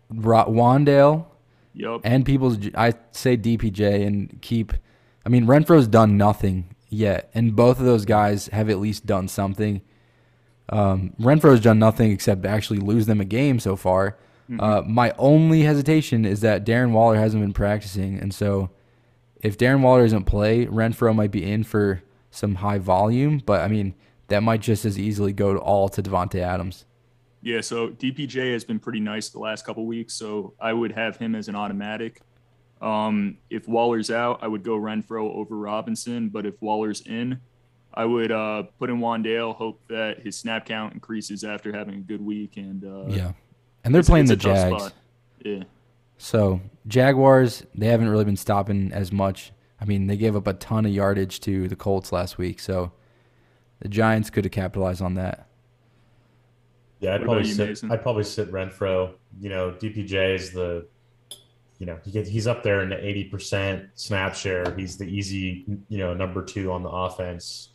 [0.10, 1.26] Ro- Wan'Dale
[1.74, 2.02] Yup.
[2.04, 4.74] and people's I say DPJ and keep
[5.26, 9.28] I mean Renfrow's done nothing yet and both of those guys have at least done
[9.28, 9.82] something.
[10.70, 14.18] Um, Renfrow's done nothing except actually lose them a game so far.
[14.60, 18.70] Uh, my only hesitation is that Darren Waller hasn't been practicing, and so
[19.42, 23.42] if Darren Waller doesn't play, Renfrow might be in for some high volume.
[23.44, 23.96] But I mean,
[24.28, 26.86] that might just as easily go to all to Davante Adams.
[27.42, 31.18] Yeah, so DPJ has been pretty nice the last couple weeks, so I would have
[31.18, 32.22] him as an automatic.
[32.82, 37.40] Um, if Waller's out, I would go Renfrow over Robinson, but if Waller's in,
[37.94, 42.00] I would uh, put in Wan'Dale, hope that his snap count increases after having a
[42.00, 42.58] good week.
[42.58, 43.32] And uh, yeah,
[43.86, 44.84] and they're it's- playing it's the Jags.
[44.84, 44.94] spot.
[45.46, 45.64] Yeah,
[46.18, 49.52] So Jaguars, they haven't really been stopping as much.
[49.80, 52.92] I mean, they gave up a ton of yardage to the Colts last week, so
[53.80, 55.48] the Giants could have capitalized on that.
[57.00, 57.70] Yeah, I'd What probably you, sit.
[57.70, 57.92] Mason?
[57.92, 59.14] I'd probably sit Renfrow.
[59.40, 60.88] You know, DPJ is the,
[61.78, 64.74] you know, he gets, he's up there in the eighty percent snap share.
[64.78, 67.70] He's the easy, you know, number two on the offense.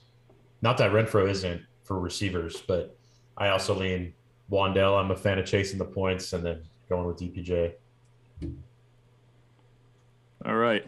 [0.63, 2.97] Not that Renfrow isn't for receivers, but
[3.37, 4.15] I also lean
[4.51, 4.99] Wan'Dale.
[4.99, 7.73] I'm a fan of chasing the points and then going with DPJ.
[10.45, 10.85] all right.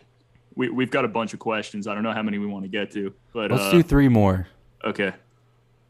[0.55, 1.87] We, we've got a bunch of questions.
[1.87, 4.09] I don't know how many we want to get to, but Let's uh, do three
[4.09, 4.49] more.
[4.85, 5.13] Okay.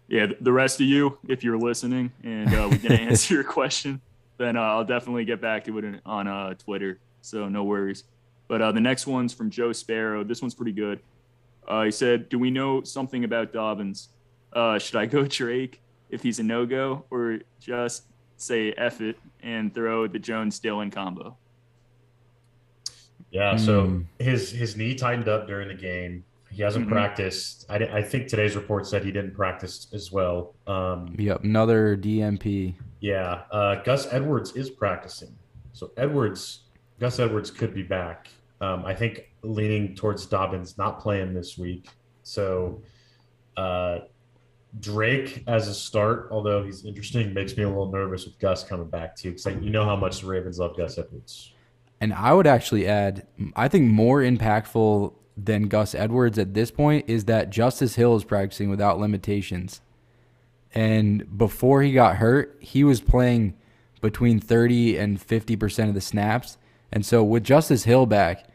[0.09, 4.01] Yeah, the rest of you, if you're listening and uh, we didn't answer your question,
[4.37, 6.99] then uh, I'll definitely get back to it on uh, Twitter.
[7.23, 8.05] So no worries.
[8.47, 10.23] But uh, the next one's from Joe Sparrow.
[10.23, 11.01] This one's pretty good.
[11.67, 14.09] Uh, he said, "Do we know something about Dobbins?
[14.53, 15.81] Uh, should I go Drake
[16.13, 18.05] if he's a no go, or just
[18.37, 21.37] say F it and throw the Jones Dillon combo?"
[23.31, 24.07] Yeah, so Mm.
[24.19, 26.25] his his knee tightened up during the game.
[26.51, 26.91] He hasn't Mhm.
[26.91, 27.65] practiced.
[27.71, 30.55] I, I think today's report said he didn't practice as well.
[30.67, 32.75] Um, Yep, another DMP.
[33.01, 35.35] yeah, uh, Gus Edwards is practicing.
[35.73, 36.65] So Edwards,
[37.01, 38.29] Gus Edwards could be back.
[38.61, 41.89] Um, I think leaning towards Dobbins not playing this week.
[42.23, 42.83] So
[43.57, 44.01] uh,
[44.81, 48.89] Drake as a start, although he's interesting, makes me a little nervous with Gus coming
[48.89, 51.53] back too, because like, you know how much the Ravens love Gus Edwards.
[52.01, 57.05] And I would actually add, I think more impactful than Gus Edwards at this point
[57.09, 59.81] is that Justice Hill is practicing without limitations.
[60.75, 63.55] And before he got hurt, he was playing
[64.01, 66.59] between 30 and 50% of the snaps.
[66.91, 68.47] And so with Justice Hill back,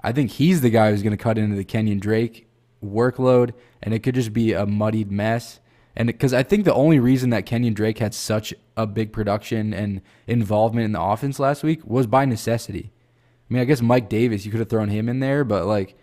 [0.00, 2.48] I think he's the guy who's going to cut into the Kenyan Drake
[2.84, 5.60] workload, and it could just be a muddied mess.
[5.96, 9.72] And because I think the only reason that Kenyan Drake had such a big production
[9.72, 12.92] and involvement in the offense last week was by necessity.
[13.50, 15.96] I mean, I guess Mike Davis, you could have thrown him in there, but like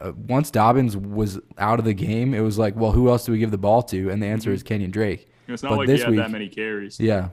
[0.00, 3.32] uh, once Dobbins was out of the game, it was like, well, who else do
[3.32, 4.10] we give the ball to?
[4.10, 5.28] And the answer is Kenyan Drake.
[5.46, 6.98] It's not But like this he had that week- many carries.
[6.98, 7.28] Yeah.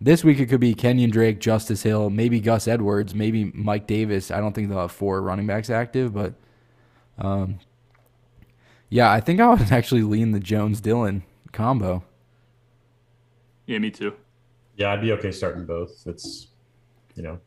[0.00, 4.30] This week it could be Kenyan Drake, Justice Hill, maybe Gus Edwards, maybe Mike Davis.
[4.30, 6.34] I don't think they'll have four running backs active, but
[7.18, 7.58] um,
[8.92, 12.04] yeah, I think I would actually lean the Jones Dillon combo.
[13.66, 14.12] Yeah, me too.
[14.76, 16.02] Yeah, I'd be okay starting both.
[16.06, 16.48] It's,
[17.14, 17.38] you know,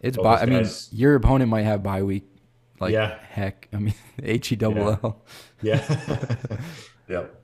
[0.00, 2.24] It's Both bi- I mean, your opponent might have bye week.
[2.78, 3.18] Like Yeah.
[3.30, 5.22] heck, I mean H E double L.
[5.62, 5.82] yeah.
[7.08, 7.42] yep.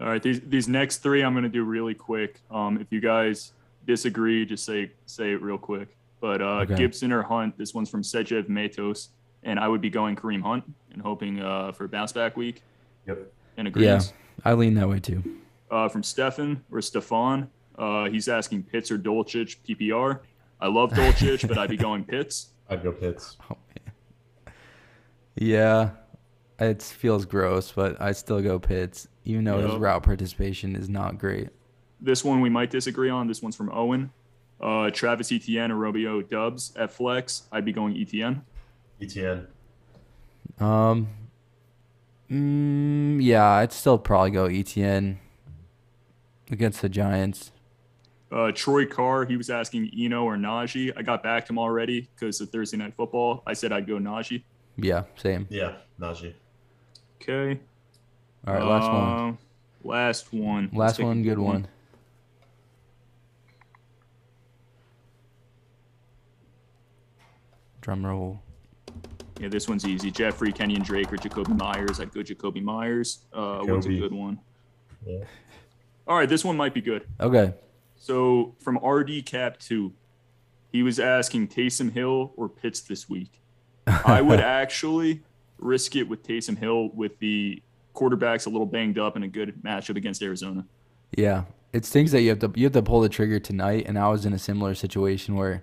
[0.00, 2.40] All right, these these next three I'm gonna do really quick.
[2.50, 3.52] Um, if you guys
[3.86, 5.96] disagree, just say say it real quick.
[6.20, 6.74] But uh, Okay.
[6.76, 9.10] Gibson or Hunt, this one's from Sejev Matos,
[9.42, 12.62] and I would be going Kareem Hunt and hoping uh, for a bounce back week
[13.06, 13.32] Yep.
[13.56, 14.00] and Yeah.
[14.44, 15.22] I lean that way too.
[15.70, 20.20] Uh, from Stefan or Stefan, uh, he's asking Pitts or Dulcich PPR.
[20.60, 22.50] I love Dulcich, but I'd be going Pitts.
[22.68, 23.36] I'd go Pitts.
[23.50, 24.54] Oh man.
[25.36, 25.90] Yeah,
[26.58, 31.18] it feels gross, but I still go Pitts, even though his route participation is not
[31.18, 31.48] great.
[32.00, 33.26] This one we might disagree on.
[33.28, 34.10] This one's from Owen.
[34.60, 37.48] Uh, Travis Etienne or Romeo Doubs at flex.
[37.50, 38.42] I'd be going Etienne.
[39.00, 39.46] ETN.
[40.60, 41.08] Um,
[42.30, 45.16] mm, yeah, I'd still probably go ETN
[46.50, 47.52] against the Giants.
[48.30, 50.92] Uh, Troy Carr, he was asking Eno or Najee.
[50.96, 53.42] I got back to him already because of Thursday night football.
[53.46, 54.42] I said I'd go Najee.
[54.76, 55.46] Yeah, same.
[55.50, 56.34] Yeah, Najee.
[57.20, 57.60] Okay.
[58.46, 59.30] All right, last one.
[59.30, 59.36] Uh,
[59.84, 60.70] Last one.
[60.72, 61.66] Last take a one, good one.
[67.80, 68.40] Drum roll.
[69.40, 70.10] Yeah, this one's easy.
[70.10, 72.00] Jeffrey, Kenyan Drake, or Jakobi Meyers.
[72.00, 73.20] I'd go Jakobi Meyers.
[73.32, 74.38] Uh, what's a good one?
[75.06, 75.24] Yeah.
[76.06, 77.06] All right, this one might be good.
[77.20, 77.54] Okay.
[77.96, 79.92] So from RD Cap 2,
[80.72, 83.40] he was asking Taysom Hill or Pitts this week.
[83.86, 85.22] I would actually
[85.58, 87.62] risk it with Taysom Hill with the
[87.94, 90.66] quarterbacks a little banged up and a good matchup against Arizona.
[91.16, 93.98] Yeah, it stinks that you have to you have to pull the trigger tonight, and
[93.98, 95.62] I was in a similar situation where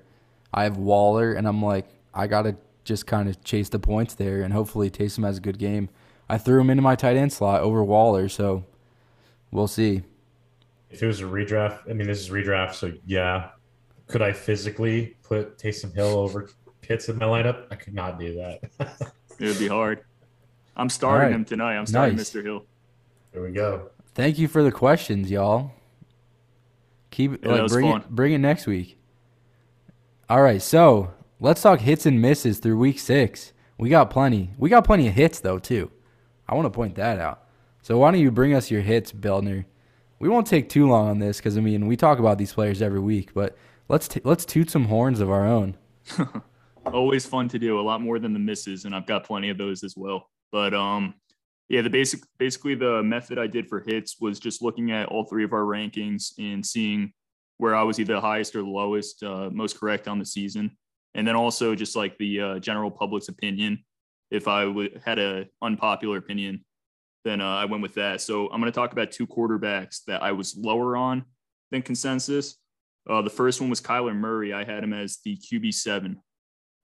[0.53, 2.55] I have Waller, and I'm like, I gotta
[2.89, 5.89] just kind of chase the points there, and hopefully Taysom has a good game.
[6.27, 8.65] I threw him into my tight end slot over Waller, so
[9.51, 10.01] we'll see.
[10.89, 13.51] If it was a redraft, I mean, this is redraft, so yeah.
[14.07, 16.49] Could I physically put Taysom Hill over
[16.81, 17.67] Pitts in my lineup?
[17.71, 19.13] I could not do that.
[19.39, 20.03] It would be hard.
[20.75, 21.33] I'm starting right.
[21.33, 21.77] him tonight.
[21.77, 22.29] I'm starting Nice.
[22.29, 22.43] Mr.
[22.43, 22.65] Hill.
[23.31, 23.89] there we go.
[24.13, 25.71] Thank you for the questions, y'all.
[27.11, 28.01] Keep Yeah, like bring fun.
[28.01, 28.97] it bring it next week.
[30.29, 33.53] All right, so let's talk hits and misses through week six.
[33.77, 34.51] We got plenty.
[34.57, 35.91] We got plenty of hits though too.
[36.47, 37.45] I want to point that out.
[37.81, 39.65] So why don't you bring us your hits, Beldner?
[40.19, 42.81] We won't take too long on this because I mean we talk about these players
[42.81, 45.77] every week, but let's t- let's toot some horns of our own.
[46.85, 47.79] Always fun to do.
[47.79, 50.29] A lot more than the misses, and I've got plenty of those as well.
[50.51, 51.13] But um,
[51.69, 55.23] yeah, the basic basically the method I did for hits was just looking at all
[55.23, 57.13] three of our rankings and seeing
[57.57, 60.71] where I was either the highest or the lowest, uh, most correct on the season,
[61.15, 63.83] and then also just like the uh, general public's opinion.
[64.31, 64.71] If I
[65.03, 66.63] had a unpopular opinion,
[67.25, 68.21] then uh, I went with that.
[68.21, 71.25] So I'm going to talk about two quarterbacks that I was lower on
[71.71, 72.55] than consensus.
[73.09, 74.53] Uh, the first one was Kyler Murray.
[74.53, 76.21] I had him as the QB seven.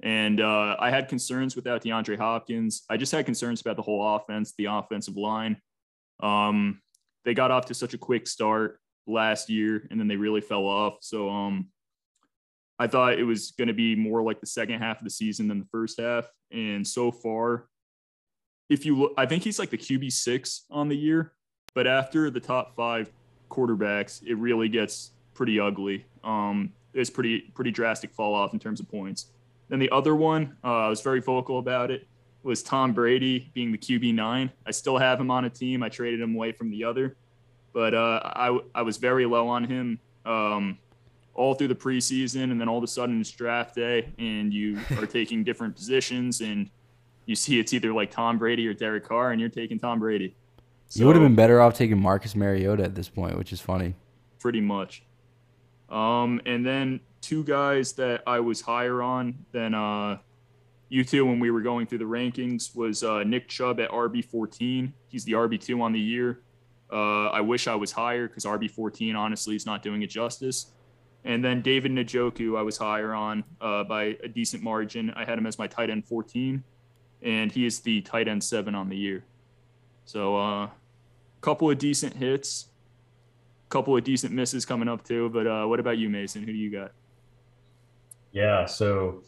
[0.03, 2.83] And uh, I had concerns without DeAndre Hopkins.
[2.89, 5.57] I just had concerns about the whole offense, the offensive line.
[6.21, 6.81] Um,
[7.23, 10.65] they got off to such a quick start last year, and then they really fell
[10.65, 10.95] off.
[11.01, 11.69] So um,
[12.77, 15.47] I thought it was going to be more like the second half of the season
[15.47, 16.29] than the first half.
[16.51, 17.67] And so far,
[18.69, 21.33] if you look, I think he's like the QB six on the year.
[21.73, 23.11] But after the top five
[23.49, 26.05] quarterbacks, it really gets pretty ugly.
[26.23, 29.27] Um, it's pretty pretty drastic fall off in terms of points.
[29.67, 32.07] Then the other one, uh, I was very vocal about it,
[32.43, 34.51] was Tom Brady being the QB nine.
[34.65, 35.83] I still have him on a team.
[35.83, 37.17] I traded him away from the other,
[37.73, 39.99] but uh, I I was very low on him.
[40.25, 40.77] Um,
[41.35, 44.79] all through the preseason, and then all of a sudden it's draft day, and you
[44.97, 46.69] are taking different positions, and
[47.25, 50.35] you see it's either like Tom Brady or Derek Carr, and you're taking Tom Brady.
[50.87, 53.59] So, you would have been better off taking Marcus Mariota at this point, which is
[53.59, 53.95] funny.
[54.39, 55.03] Pretty much.
[55.89, 60.19] Um, and then two guys that I was higher on than uh,
[60.89, 64.23] you two when we were going through the rankings was uh, Nick Chubb at RB
[64.23, 64.93] 14.
[65.07, 66.41] He's the RB two on the year.
[66.91, 70.67] Uh, I wish I was higher because RB 14 honestly is not doing it justice.
[71.25, 75.09] And then David Njoku, I was higher on uh, by a decent margin.
[75.15, 76.63] I had him as my tight end 14,
[77.23, 79.25] and he is the tight end seven on the year.
[80.05, 80.69] So a uh,
[81.41, 82.67] couple of decent hits,
[83.67, 85.29] a couple of decent misses coming up too.
[85.29, 86.43] But uh, what about you, Mason?
[86.43, 86.91] Who do you got?
[88.31, 89.23] Yeah, so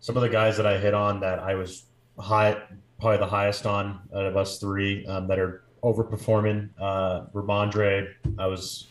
[0.00, 1.84] some of the guys that I hit on that I was
[2.18, 2.56] high,
[2.98, 6.70] probably the highest on out of us three um, that are overperforming.
[6.80, 8.86] Uh, Rhamondre, I was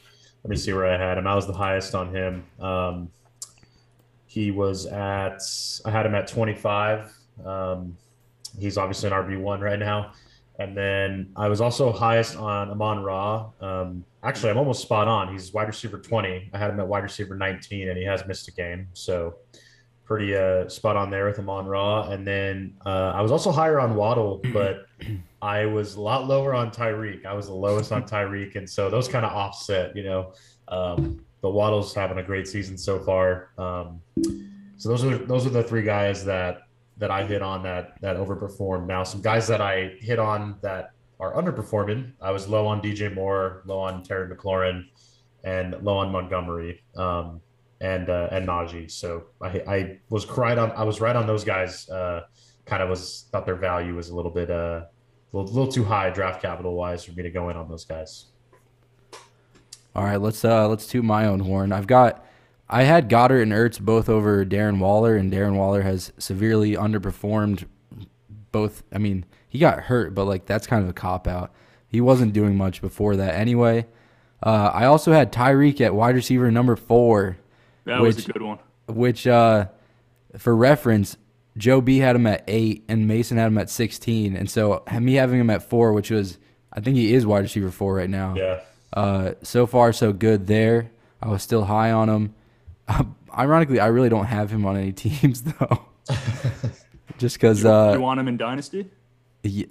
[0.45, 1.25] let me see where I had him.
[1.25, 2.43] I was the highest on him.
[2.59, 3.11] Um,
[4.27, 5.41] he was at,
[5.85, 7.11] I had him at 25.
[7.43, 7.97] Um,
[8.59, 10.11] he's obviously an RB1 right now.
[10.59, 13.49] And then I was also highest on Amon Ra.
[13.59, 15.31] Um, actually, I'm almost spot on.
[15.33, 16.51] He's wide receiver 20.
[16.53, 18.87] I had him at wide receiver 19, and he has missed a game.
[18.93, 19.37] So
[20.03, 22.07] pretty uh, spot on there with Amon Ra.
[22.11, 24.85] And then uh, I was also higher on Waddle, but
[25.45, 27.23] I was a lot lower on Tyreek.
[27.23, 30.33] I was the lowest on Tyreek, and so those kind of offset, you know.
[30.69, 33.51] Um, but Waddle's having a great season so far.
[33.59, 34.01] Um,
[34.77, 36.63] so those are those are the three guys that
[36.97, 38.87] that I hit on that that overperformed.
[38.87, 42.13] Now some guys that I hit on that are underperforming.
[42.19, 44.85] I was low on DJ Moore, low on Terry McLaurin,
[45.43, 46.81] and low on Montgomery.
[46.95, 47.39] Um,
[47.81, 48.89] and uh, and Najee.
[48.89, 50.71] So I, I was right on.
[50.71, 51.87] I was right on those guys.
[51.87, 52.21] Uh,
[52.65, 54.85] kind of was thought their value was a little bit uh,
[55.35, 57.85] a little, little too high draft capital wise for me to go in on those
[57.85, 58.25] guys.
[59.95, 61.71] All right, let's uh let's toot my own horn.
[61.71, 62.25] I've got
[62.69, 67.65] I had Goedert and Ertz both over Darren Waller, and Darren Waller has severely underperformed.
[68.51, 71.51] Both, I mean, he got hurt, but like that's kind of a cop out.
[71.87, 73.85] He wasn't doing much before that anyway.
[74.41, 77.37] Uh, I also had Tyreek at wide receiver number four.
[77.85, 78.59] That which, was a good one.
[78.87, 79.67] Which, uh,
[80.37, 81.17] for reference,
[81.57, 84.35] Joe B had him at eight and Mason had him at 16.
[84.35, 86.37] And so me having him at four, which was,
[86.73, 88.35] I think he is wide receiver four right now.
[88.35, 88.61] Yeah.
[88.93, 90.91] Uh, so far, so good there.
[91.21, 92.35] I was still high on him.
[92.87, 93.03] Uh,
[93.37, 95.85] ironically, I really don't have him on any teams, though.
[97.17, 97.63] Just because.
[97.63, 98.89] You, uh, you want him in Dynasty?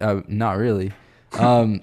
[0.00, 0.92] Uh, not really.
[1.32, 1.82] Um,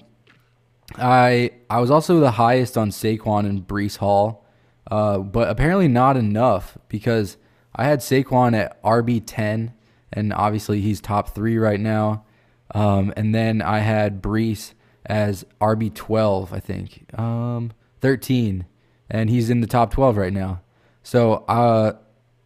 [0.96, 4.46] I I was also the highest on Saquon and Breece Hall,
[4.90, 7.36] uh, but apparently not enough because
[7.74, 9.74] I had Saquon at RB ten
[10.12, 12.24] and obviously he's top three right now.
[12.74, 14.72] Um, and then I had Breece
[15.06, 18.66] as RB twelve, I think, um, thirteen,
[19.10, 20.62] and he's in the top twelve right now.
[21.02, 21.94] So uh,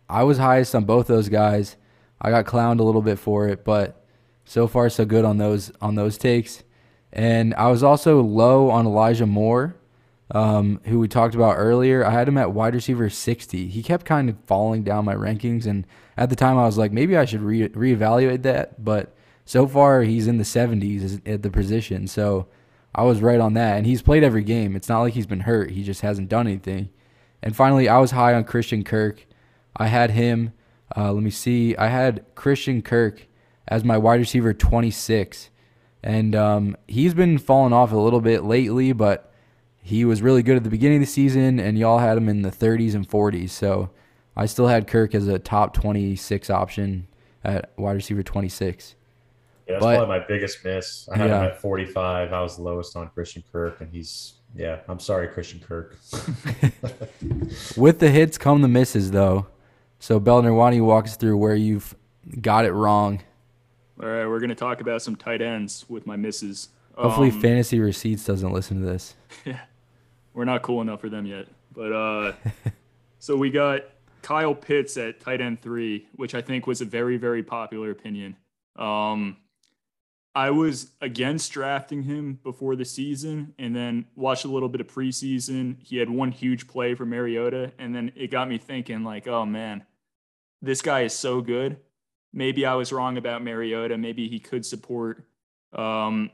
[0.08, 1.76] I was highest on both those guys.
[2.20, 4.04] I got clowned a little bit for it, but
[4.44, 6.62] so far so good on those on those takes.
[7.12, 9.76] And I was also low on Elijah Moore,
[10.30, 12.04] um, who we talked about earlier.
[12.04, 13.68] I had him at wide receiver 60.
[13.68, 16.92] He kept kind of falling down my rankings, and at the time I was like,
[16.92, 18.82] maybe I should re- reevaluate that.
[18.82, 22.46] But so far he's in the 70s at the position, so
[22.94, 23.76] I was right on that.
[23.76, 24.74] And he's played every game.
[24.74, 25.70] It's not like he's been hurt.
[25.70, 26.88] He just hasn't done anything.
[27.42, 29.26] And finally, I was high on Christian Kirk.
[29.76, 30.52] I had him.
[30.96, 31.76] Uh, let me see.
[31.76, 33.26] I had Christian Kirk
[33.68, 35.50] as my wide receiver 26.
[36.02, 39.32] And um, he's been falling off a little bit lately, but
[39.82, 42.42] he was really good at the beginning of the season, and y'all had him in
[42.42, 43.50] the 30s and 40s.
[43.50, 43.90] So
[44.36, 47.06] I still had Kirk as a top 26 option
[47.42, 48.94] at wide receiver 26.
[49.66, 51.08] Yeah, that's but, probably my biggest miss.
[51.08, 51.40] I had yeah.
[51.40, 52.32] him at 45.
[52.32, 54.80] I was the lowest on Christian Kirk, and he's yeah.
[54.88, 55.98] I'm sorry, Christian Kirk.
[57.76, 59.46] With the hits come the misses, though.
[59.98, 61.94] So Beldner, why don't you walk us through where you've
[62.40, 63.22] got it wrong?
[64.00, 66.68] All right, we're going to talk about some tight ends with my misses.
[66.94, 69.14] Hopefully, um, Fantasy Receipts doesn't listen to this.
[69.44, 69.60] Yeah,
[70.34, 71.46] we're not cool enough for them yet.
[71.72, 72.32] But uh,
[73.18, 73.82] so we got
[74.26, 78.34] Kyle Pitts at tight end three, which I think was a very, very popular opinion.
[78.74, 79.36] Um,
[80.34, 84.88] I was against drafting him before the season and then watched a little bit of
[84.88, 85.76] preseason.
[85.80, 89.46] He had one huge play for Mariota, and then it got me thinking, like, oh
[89.46, 89.84] man,
[90.60, 91.76] this guy is so good.
[92.32, 93.96] Maybe I was wrong about Mariota.
[93.96, 95.24] Maybe he could support
[95.72, 96.32] um,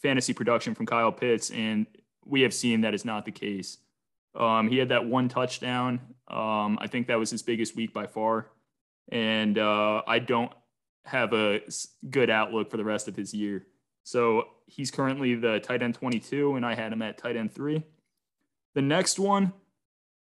[0.00, 1.88] fantasy production from Kyle Pitts, and
[2.24, 3.78] we have seen that is not the case.
[4.36, 6.13] Um, he had that one touchdown.
[6.28, 8.50] Um, I think that was his biggest week by far,
[9.10, 10.52] and uh, I don't
[11.04, 11.60] have a
[12.08, 13.66] good outlook for the rest of his year.
[14.04, 17.82] So he's currently the tight end 22, and I had him at tight end three.
[18.74, 19.52] The next one,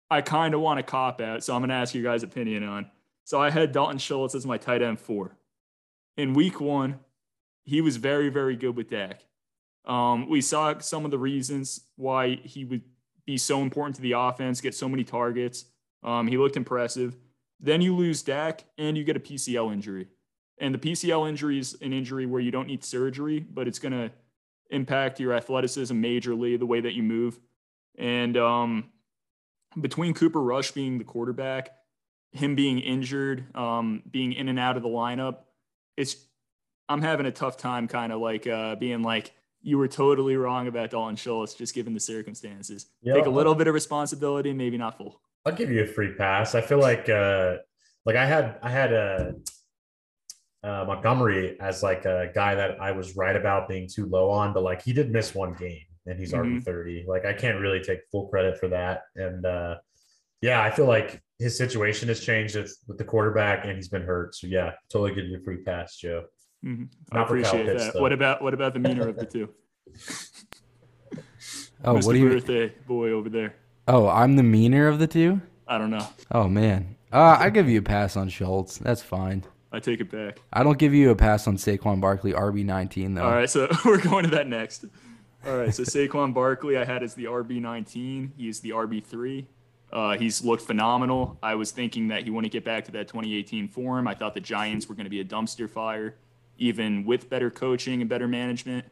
[0.10, 2.64] I kind of want to cop out, so I'm going to ask you guys' opinion
[2.64, 2.89] on.
[3.24, 5.38] So I had Dalton Schultz as my tight end four.
[6.18, 7.00] In week one,
[7.64, 9.26] he was very, very good with Dak.
[9.86, 12.84] Um, we saw some of the reasons why he would
[13.26, 15.66] be so important to the offense, get so many targets.
[16.04, 17.16] Um, he looked impressive.
[17.60, 20.08] Then you lose Dak and you get a PCL injury.
[20.58, 23.91] And the PCL injury is an injury where you don't need surgery, but it's going
[23.91, 24.12] to
[24.70, 27.39] impact your athleticism majorly, the way that you move.
[27.98, 28.91] And um,
[29.80, 31.72] between Cooper Rush being the quarterback,
[32.32, 35.39] him being injured, um, being in and out of the lineup,
[35.98, 36.18] it's
[36.88, 40.68] I'm having a tough time kind of like uh, being like, you were totally wrong
[40.68, 42.86] about Dalton Schultz, just given the circumstances.
[43.02, 43.16] Yep.
[43.16, 45.20] Take a little bit of responsibility, maybe not full.
[45.46, 46.56] I'll give you a free pass.
[46.56, 47.58] I feel like uh,
[48.06, 49.36] like I had I had a
[50.64, 54.54] uh, Montgomery as like a guy that I was right about being too low on,
[54.54, 56.58] but like he did miss one game and he's mm-hmm.
[56.58, 57.06] RB thirty.
[57.08, 59.04] Like I can't really take full credit for that.
[59.16, 59.76] And uh,
[60.41, 64.04] yeah, I feel like his situation has changed with, with the quarterback and he's been
[64.04, 64.34] hurt.
[64.36, 66.26] So yeah, totally give you a free pass, Joe.
[66.66, 66.86] Mm-hmm.
[67.16, 67.93] I appreciate Pitts, that.
[67.93, 68.02] Though.
[68.02, 69.50] What about what about the meaner of the two?
[71.84, 72.06] oh, Mr.
[72.06, 73.56] what do you birthday boy over there?
[73.88, 75.42] Oh, I'm the meaner of the two.
[75.68, 76.08] I don't know.
[76.32, 78.78] Oh man, uh, I give you a pass on Schultz.
[78.78, 79.44] That's fine.
[79.72, 80.40] I take it back.
[80.54, 83.24] I don't give you a pass on Saquon Barkley, RB19 though.
[83.24, 84.86] All right, so we're going to that next.
[85.46, 88.32] All right, so Saquon Barkley, I had as the RB19.
[88.38, 89.46] He's the RB3.
[89.92, 91.38] Uh, he's looked phenomenal.
[91.44, 94.08] I was thinking that he wouldn't get back to that 2018 form.
[94.08, 96.16] I thought the Giants were going to be a dumpster fire,
[96.58, 98.86] even with better coaching and better management.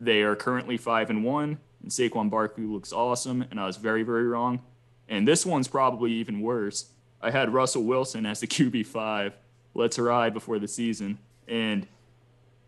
[0.00, 4.02] They are currently five and one, and Saquon Barkley looks awesome, and I was very,
[4.02, 4.60] very wrong.
[5.08, 6.90] And this one's probably even worse.
[7.22, 9.34] I had Russell Wilson as the QB five
[9.76, 11.18] let's ride before the season.
[11.46, 11.86] And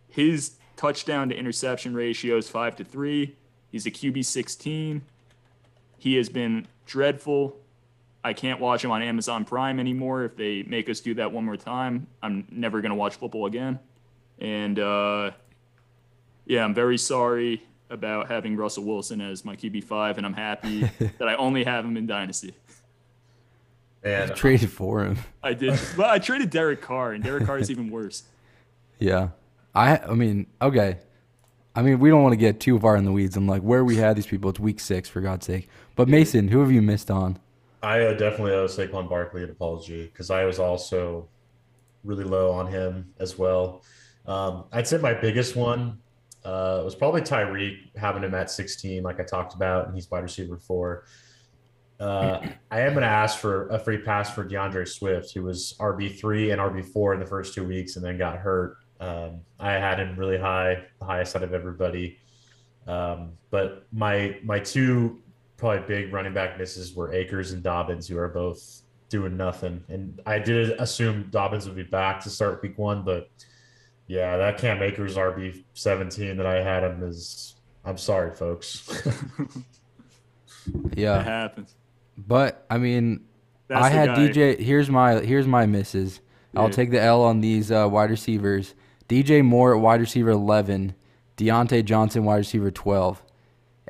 [0.08, 3.36] his touchdown to interception ratio is five to three.
[3.72, 5.02] He's a QB 16.
[5.98, 7.56] He has been dreadful.
[8.22, 10.24] I can't watch him on Amazon Prime anymore.
[10.24, 13.46] If they make us do that one more time, I'm never going to watch football
[13.46, 13.78] again.
[14.38, 15.30] And uh,
[16.46, 20.80] yeah, I'm very sorry about having Russell Wilson as my QB5, and I'm happy
[21.18, 22.54] that I only have him in Dynasty.
[24.02, 25.18] And traded for him.
[25.42, 25.78] I did.
[25.96, 28.24] Well, I traded Derek Carr, and Derek Carr is even worse.
[29.00, 29.28] Yeah.
[29.76, 30.98] I I mean, okay.
[31.72, 33.36] I mean, we don't want to get too far in the weeds.
[33.36, 35.68] I'm like, where we had these people, it's week six, for God's sake.
[35.94, 37.38] But Mason, who have you missed on?
[37.80, 41.28] I uh, definitely owe Saquon Barkley an apology because I was also
[42.02, 43.84] really low on him as well.
[44.26, 46.00] Um, I'd say my biggest one
[46.48, 50.22] uh, was probably Tyreek, having him at 16, like I talked about, and he's wide
[50.22, 51.04] receiver four.
[52.00, 52.40] Uh,
[52.70, 56.18] I am going to ask for a free pass for DeAndre Swift, who was RB
[56.18, 58.78] three and RB four in the first two weeks, and then got hurt.
[58.98, 62.18] Um, I had him really high, the highest out of everybody.
[62.86, 65.20] Um, but my my two
[65.58, 69.84] probably big running back misses were Akers and Dobbins, who are both doing nothing.
[69.88, 73.28] And I did assume Dobbins would be back to start week one, but
[74.08, 77.54] yeah, that Cam Akers RB seventeen that I had him is.
[77.84, 78.88] I'm sorry, folks.
[80.94, 81.74] yeah, it happens.
[82.16, 83.24] But I mean,
[83.68, 84.28] That's I had guy.
[84.28, 84.58] DJ.
[84.58, 86.20] Here's my here's my misses.
[86.52, 86.62] Yeah.
[86.62, 88.74] I'll take the L on these uh, wide receivers.
[89.08, 90.94] DJ Moore at wide receiver 11,
[91.38, 93.22] Diontae Johnson wide receiver 12.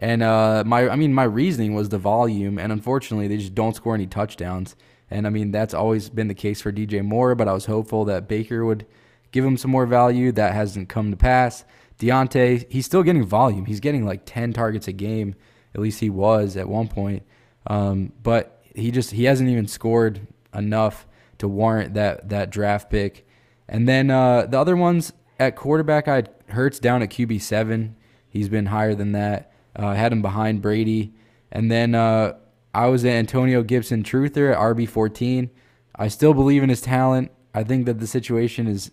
[0.01, 3.75] And uh, my I mean my reasoning was the volume, and unfortunately they just don't
[3.75, 4.77] score any touchdowns.
[5.11, 8.05] And I mean that's always been the case for DJ Moore, but I was hopeful
[8.05, 8.87] that Baker would
[9.33, 10.33] give him some more value.
[10.33, 11.64] That hasn't come to pass.
[11.99, 13.66] Diontae, he's still getting volume.
[13.66, 15.35] He's getting like 10 targets a game.
[15.74, 17.24] At least he was at one point.
[17.66, 21.07] Um, but he just he hasn't even scored enough
[21.39, 23.26] to warrant that that draft pick.
[23.68, 27.97] And then uh, the other ones at quarterback, I had Hurts down at QB seven.
[28.29, 29.53] He's been higher than that.
[29.79, 31.12] Uh, I had him behind Brady,
[31.53, 32.35] and then uh,
[32.74, 35.51] I was at Antonio Gibson truther at RB fourteen.
[35.95, 37.31] I still believe in his talent.
[37.53, 38.91] I think that the situation is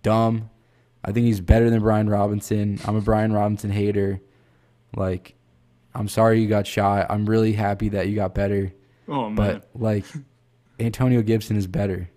[0.00, 0.50] dumb.
[1.04, 2.78] I think he's better than Brian Robinson.
[2.84, 4.20] I'm a Brian Robinson hater.
[4.96, 5.34] Like
[5.94, 7.06] I'm sorry you got shot.
[7.10, 8.72] I'm really happy that you got better.
[9.08, 9.34] Oh man.
[9.34, 10.04] But like
[10.80, 12.10] Antonio Gibson is better.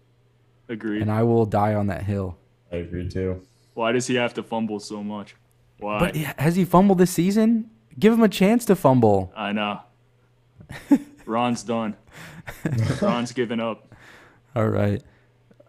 [0.69, 1.01] Agreed.
[1.01, 2.38] And I will die on that hill.
[2.71, 3.41] I agree too.
[3.73, 5.36] Why does he have to fumble so much?
[5.80, 5.99] Why?
[5.99, 7.69] But has he fumbled this season?
[7.99, 9.32] Give him a chance to fumble.
[9.36, 9.82] I know.
[11.26, 11.95] Ron's done.
[13.01, 13.93] Ron's given up.
[14.55, 15.01] All right.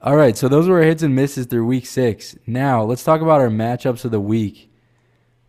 [0.03, 2.37] All right, so those were hits and misses through week six.
[2.47, 4.71] Now let's talk about our matchups of the week.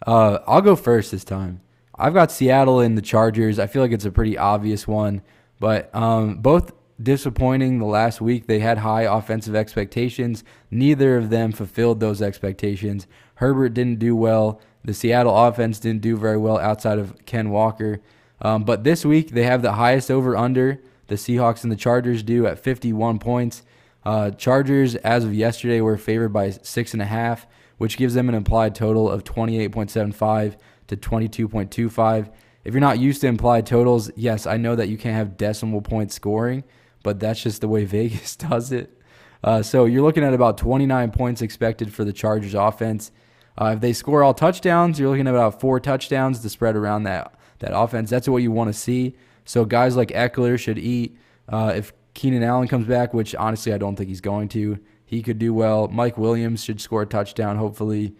[0.06, 1.62] Uh, I'll go first this time.
[1.96, 3.60] I've got Seattle and the Chargers.
[3.60, 5.22] I feel like it's a pretty obvious one,
[5.60, 6.72] but um, both
[7.02, 8.48] disappointing the last week.
[8.48, 10.44] They had high offensive expectations.
[10.72, 13.08] Neither of them fulfilled those expectations.
[13.36, 14.62] Herbert didn't do well.
[14.84, 18.00] The Seattle offense didn't do very well outside of Ken Walker.
[18.42, 20.82] Um, but this week, they have the highest over under.
[21.08, 23.64] The Seahawks and the Chargers do at 51 points.
[24.08, 27.46] Uh, Chargers, as of yesterday, were favored by six and a half,
[27.78, 30.56] which gives them an implied total of 28.75
[30.88, 32.32] to 22.25.
[32.64, 35.82] If you're not used to implied totals, yes, I know that you can't have decimal
[35.82, 36.64] point scoring,
[37.04, 38.98] but that's just the way Vegas does it.
[39.44, 43.12] Uh, so you're looking at about 29 points expected for the Chargers offense.
[43.58, 47.04] Uh, if they score all touchdowns, you're looking at about four touchdowns to spread around
[47.04, 48.10] that that offense.
[48.10, 49.18] That's what you want to see.
[49.44, 51.18] So guys like Ekeler should eat.
[51.50, 55.22] Uh, if Keenan Allen comes back, which honestly I don't think he's going to, he
[55.22, 55.88] could do well.
[55.88, 58.16] Mike Williams should score a touchdown, hopefully.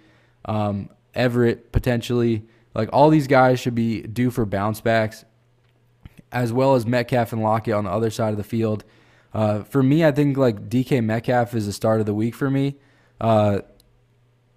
[0.46, 2.46] Um, Everett potentially.
[2.76, 5.26] Like all these guys should be due for bounce backs,
[6.32, 8.84] as well as Metcalf and Lockett on the other side of the field.
[9.34, 12.52] Uh, for me, I think like DK Metcalf is the start of the week for
[12.52, 12.76] me.
[13.20, 13.62] Uh,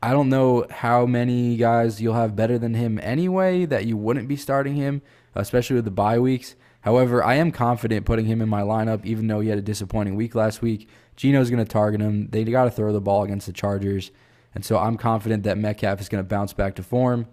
[0.03, 4.28] I don't know how many guys you'll have better than him anyway that you wouldn't
[4.28, 5.01] be starting him,
[5.34, 6.57] especially with the bye weeks.
[6.82, 10.14] However, I am confident putting him in my lineup, even though he had a disappointing
[10.14, 10.88] week last week.
[11.16, 12.28] Geno's going to target him.
[12.30, 14.10] They got to throw the ball against the Chargers.
[14.54, 17.26] And so I'm confident that Metcalf is going to bounce back to form.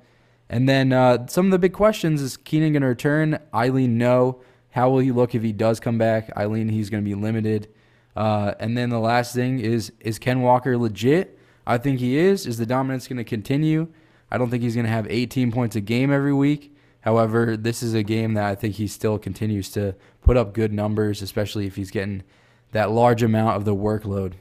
[0.49, 3.39] And then uh, some of the big questions is Keenan going to return?
[3.53, 4.41] Eileen, no.
[4.71, 6.29] How will he look if he does come back?
[6.37, 7.69] Eileen, he's going to be limited.
[8.15, 11.37] Uh, and then the last thing is is Ken Walker legit?
[11.65, 12.45] I think he is.
[12.45, 13.87] Is the dominance going to continue?
[14.31, 16.75] I don't think he's going to have 18 points a game every week.
[17.01, 20.73] However, this is a game that I think he still continues to put up good
[20.73, 22.23] numbers, especially if he's getting
[22.71, 24.33] that large amount of the workload.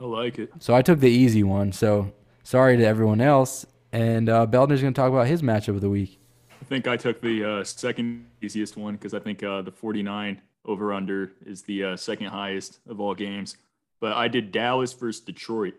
[0.00, 0.52] I like it.
[0.58, 1.72] So I took the easy one.
[1.72, 2.12] So
[2.42, 3.66] sorry to everyone else.
[3.92, 6.18] And uh, Beldner's going to talk about his matchup of the week.
[6.60, 10.42] I think I took the uh, second easiest one because I think uh, the 49
[10.66, 13.56] over under is the uh, second highest of all games.
[14.00, 15.74] But I did Dallas versus Detroit.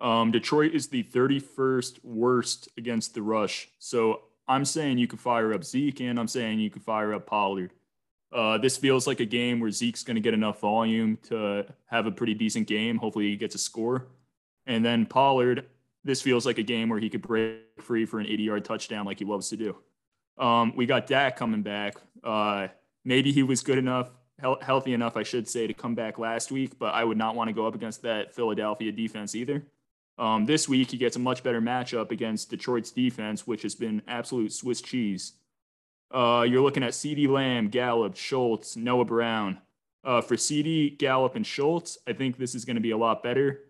[0.00, 3.68] Um, Detroit is the 31st worst against the rush.
[3.78, 7.26] So I'm saying you could fire up Zeke and I'm saying you could fire up
[7.26, 7.72] Pollard.
[8.32, 12.06] Uh, this feels like a game where Zeke's going to get enough volume to have
[12.06, 12.98] a pretty decent game.
[12.98, 14.06] Hopefully, he gets a score.
[14.66, 15.66] And then Pollard,
[16.04, 19.06] this feels like a game where he could break free for an 80 yard touchdown
[19.06, 19.76] like he loves to do.
[20.38, 21.96] Um, we got Dak coming back.
[22.22, 22.68] Uh,
[23.04, 26.50] maybe he was good enough, he- healthy enough, I should say, to come back last
[26.50, 29.64] week, but I would not want to go up against that Philadelphia defense either.
[30.18, 34.02] Um, this week, he gets a much better matchup against Detroit's defense, which has been
[34.08, 35.34] absolute Swiss cheese.
[36.10, 39.58] Uh, you're looking at CeeDee Lamb, Gallup, Schultz, Noah Brown.
[40.04, 43.22] Uh, for CeeDee, Gallup, and Schultz, I think this is going to be a lot
[43.22, 43.60] better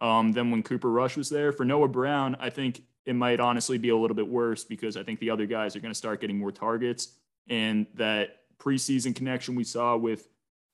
[0.00, 1.52] um, than when Cooper Rush was there.
[1.52, 5.02] For Noah Brown, I think it might honestly be a little bit worse because I
[5.02, 7.18] think the other guys are going to start getting more targets.
[7.48, 10.28] And that preseason connection we saw with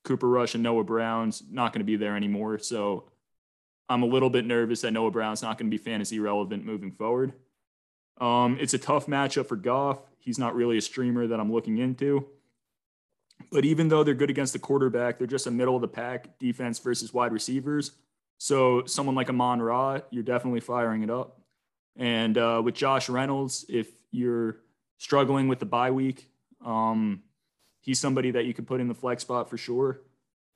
[0.04, 2.58] Cooper Rush and Noah Brown's not going to be there anymore.
[2.58, 3.10] So
[3.88, 6.92] I'm a little bit nervous that Noah Brown's not going to be fantasy relevant moving
[6.92, 7.32] forward.
[8.20, 10.00] Um, it's a tough matchup for Goff.
[10.18, 12.26] He's not really a streamer that I'm looking into.
[13.50, 16.38] But even though they're good against the quarterback, they're just a middle of the pack
[16.38, 17.92] defense versus wide receivers.
[18.38, 21.40] So someone like Amon Ra, you're definitely firing it up.
[21.96, 24.58] And uh, with Josh Reynolds, if you're
[24.98, 26.30] struggling with the bye week,
[26.64, 27.22] um,
[27.80, 30.00] he's somebody that you could put in the flex spot for sure.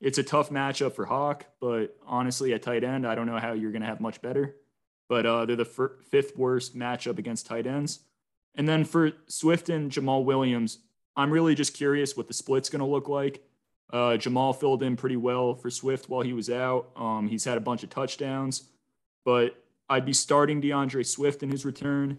[0.03, 3.53] It's a tough matchup for Hawk, but honestly, at tight end, I don't know how
[3.53, 4.53] you're going to have much better.
[5.07, 7.99] But uh, they're the fir- fifth worst matchup against tight ends.
[8.53, 10.79] And then for Swift and Jamaal Williams,
[11.15, 13.47] I'm really just curious what the split's going to look like.
[13.93, 16.89] Uh, Jamaal filled in pretty well for Swift while he was out.
[16.97, 18.63] Um, he's had a bunch of touchdowns,
[19.23, 19.55] but
[19.87, 22.17] I'd be starting DeAndre Swift in his return,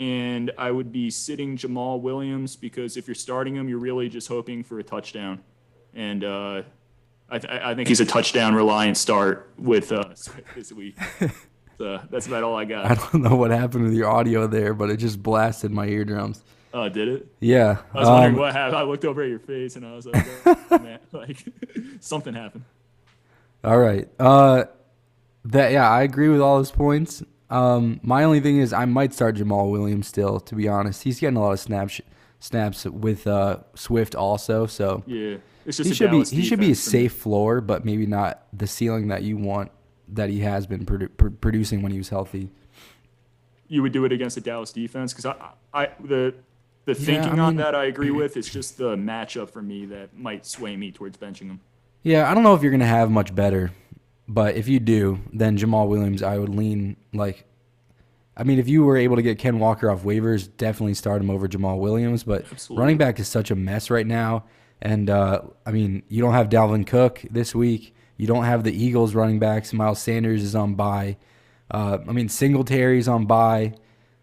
[0.00, 4.26] and I would be sitting Jamaal Williams because if you're starting him, you're really just
[4.26, 5.42] hoping for a touchdown.
[5.94, 6.62] And uh,
[7.30, 10.96] I, th- I, think he's a touchdown reliant start with uh, Swift this week.
[11.78, 12.86] so that's about all I got.
[12.90, 16.42] I don't know what happened with your audio there, but it just blasted my eardrums.
[16.72, 17.26] Oh, did it?
[17.40, 17.78] Yeah.
[17.94, 18.76] I was wondering um, what happened.
[18.76, 21.44] I looked over at your face and I was like, oh, man, like
[22.00, 22.64] something happened.
[23.64, 24.08] All right.
[24.18, 24.64] Uh,
[25.44, 27.22] that yeah, I agree with all his points.
[27.48, 30.38] Um, my only thing is I might start Jamaal Williams still.
[30.40, 32.00] To be honest, he's getting a lot of snaps
[32.38, 34.66] snaps with uh, Swift also.
[34.66, 38.66] So yeah, he should be he should be a safe floor, but maybe not the
[38.66, 39.70] ceiling that you want
[40.08, 42.50] that he has been produ- pr- producing when he was healthy.
[43.68, 46.34] You would do it against the Dallas defense because I, I the
[46.84, 48.36] the thinking yeah, I mean, on that I agree with.
[48.36, 51.60] It's just the matchup for me that might sway me towards benching him.
[52.02, 53.70] Yeah, I don't know if you're gonna have much better
[54.30, 57.46] but if you do, then Jamaal Williams, I would lean like.
[58.36, 61.30] I mean, if you were able to get Ken Walker off waivers, definitely start him
[61.30, 62.22] over Jamaal Williams.
[62.22, 62.80] But Absolutely.
[62.80, 64.44] running back is such a mess right now,
[64.82, 67.94] and uh, I mean, you don't have Dalvin Cook this week.
[68.16, 69.72] You don't have the Eagles running backs.
[69.72, 71.16] Miles Sanders is on bye.
[71.70, 73.74] Uh, I mean, Singletary's on bye.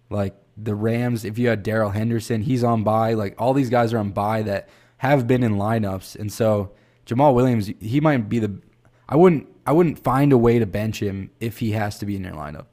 [0.10, 3.14] Like the Rams, if you had Darrell Henderson, he's on bye.
[3.14, 6.72] Like all these guys are on bye that have been in lineups, and so
[7.06, 8.62] Jamaal Williams, he might be the.
[9.08, 9.48] I wouldn't.
[9.66, 12.34] I wouldn't find a way to bench him if he has to be in your
[12.34, 12.68] lineup.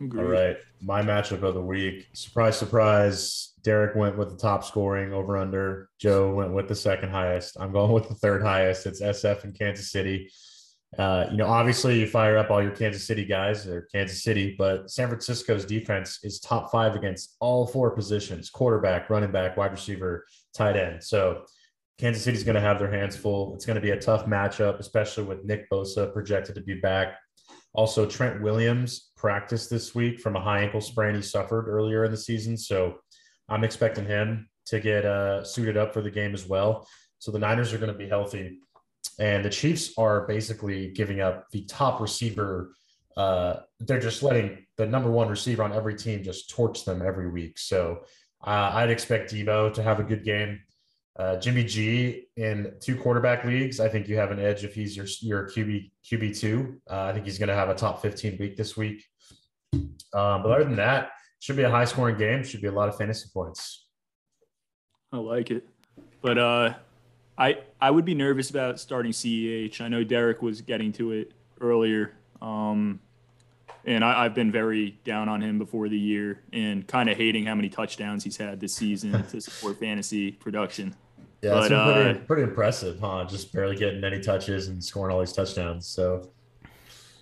[0.00, 0.56] All right.
[0.80, 2.08] My matchup of the week.
[2.12, 3.51] Surprise, surprise.
[3.62, 5.88] Derek went with the top scoring over under.
[5.98, 7.56] Joe went with the second highest.
[7.60, 8.86] I'm going with the third highest.
[8.86, 10.30] It's SF in Kansas City.
[10.98, 14.54] Uh, you know, obviously you fire up all your Kansas City guys or Kansas City,
[14.58, 19.70] but San Francisco's defense is top five against all four positions quarterback, running back, wide
[19.70, 21.02] receiver, tight end.
[21.02, 21.44] So
[21.98, 23.54] Kansas City's going to have their hands full.
[23.54, 27.14] It's going to be a tough matchup, especially with Nick Bosa projected to be back.
[27.74, 32.10] Also, Trent Williams practiced this week from a high ankle sprain he suffered earlier in
[32.10, 32.58] the season.
[32.58, 32.96] So
[33.48, 36.86] I'm expecting him to get uh, suited up for the game as well.
[37.18, 38.58] So the Niners are going to be healthy.
[39.18, 42.74] And the Chiefs are basically giving up the top receiver.
[43.16, 47.28] Uh, they're just letting the number one receiver on every team just torch them every
[47.28, 47.58] week.
[47.58, 48.04] So
[48.44, 50.60] uh, I'd expect Deebo to have a good game.
[51.18, 54.96] Uh, Jimmy G in two quarterback leagues, I think you have an edge if he's
[54.96, 56.80] your your QB QB two.
[56.90, 59.04] Uh, I think he's going to have a top fifteen week this week.
[59.74, 61.10] Um, but other than that,
[61.42, 62.44] should be a high scoring game.
[62.44, 63.86] Should be a lot of fantasy points.
[65.10, 65.68] I like it.
[66.20, 66.74] But uh,
[67.36, 69.80] I I would be nervous about starting CEH.
[69.80, 73.00] I know Derek was getting to it earlier, um,
[73.84, 77.46] and I, I've been very down on him before the year and kind of hating
[77.46, 80.94] how many touchdowns he's had this season to support fantasy production.
[81.42, 83.24] Yeah, it's But, been pretty, uh, pretty impressive, huh?
[83.28, 85.88] Just barely getting any touches and scoring all these touchdowns.
[85.88, 86.30] So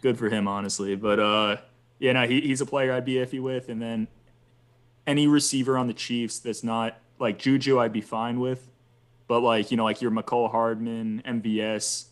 [0.03, 0.95] Good for him, honestly.
[0.95, 1.57] But uh,
[2.01, 3.69] yeah, no, he, he's a player I'd be iffy with.
[3.69, 4.09] And then
[5.07, 8.67] any receiver on the Chiefs that's not like Juju, I'd be fine with.
[9.29, 12.07] But like you know, like your Mecole Hardman, MVS,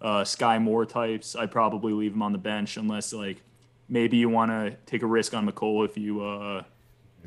[0.00, 3.42] uh, Sky Moore types, I'd probably leave him on the bench unless like
[3.88, 6.62] maybe you want to take a risk on Mecole if you uh,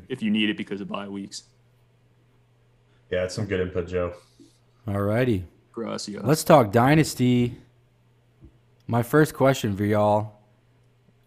[0.08, 1.44] if you need it because of bye weeks.
[3.10, 4.14] yeah, it's some good input, Joe.
[4.88, 5.44] Alrighty.
[5.70, 6.22] Gracias.
[6.24, 7.58] Let's talk dynasty.
[8.88, 10.35] My first question for y'all: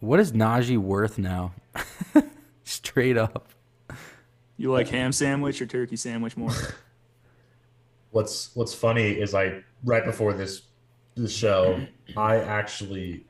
[0.00, 1.52] What is Najee worth now?
[2.64, 3.48] Straight up.
[4.56, 6.52] You like ham sandwich or turkey sandwich more?
[8.10, 10.62] What's What's funny is I right before this
[11.14, 11.80] this show,
[12.16, 13.26] I actually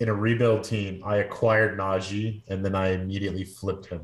[0.00, 4.02] in a rebuild team, I acquired Najee and then I immediately flipped him.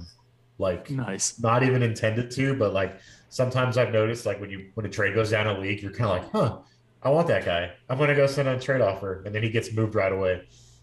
[0.59, 1.41] Like nice.
[1.41, 3.01] not even intended to, but like
[3.31, 6.11] sometimes I've noticed like when you when a trade goes down a league, you're kind
[6.11, 6.59] of like, huh,
[7.03, 7.73] I want that guy.
[7.89, 10.43] I'm gonna go send a trade offer, and then he gets moved right away.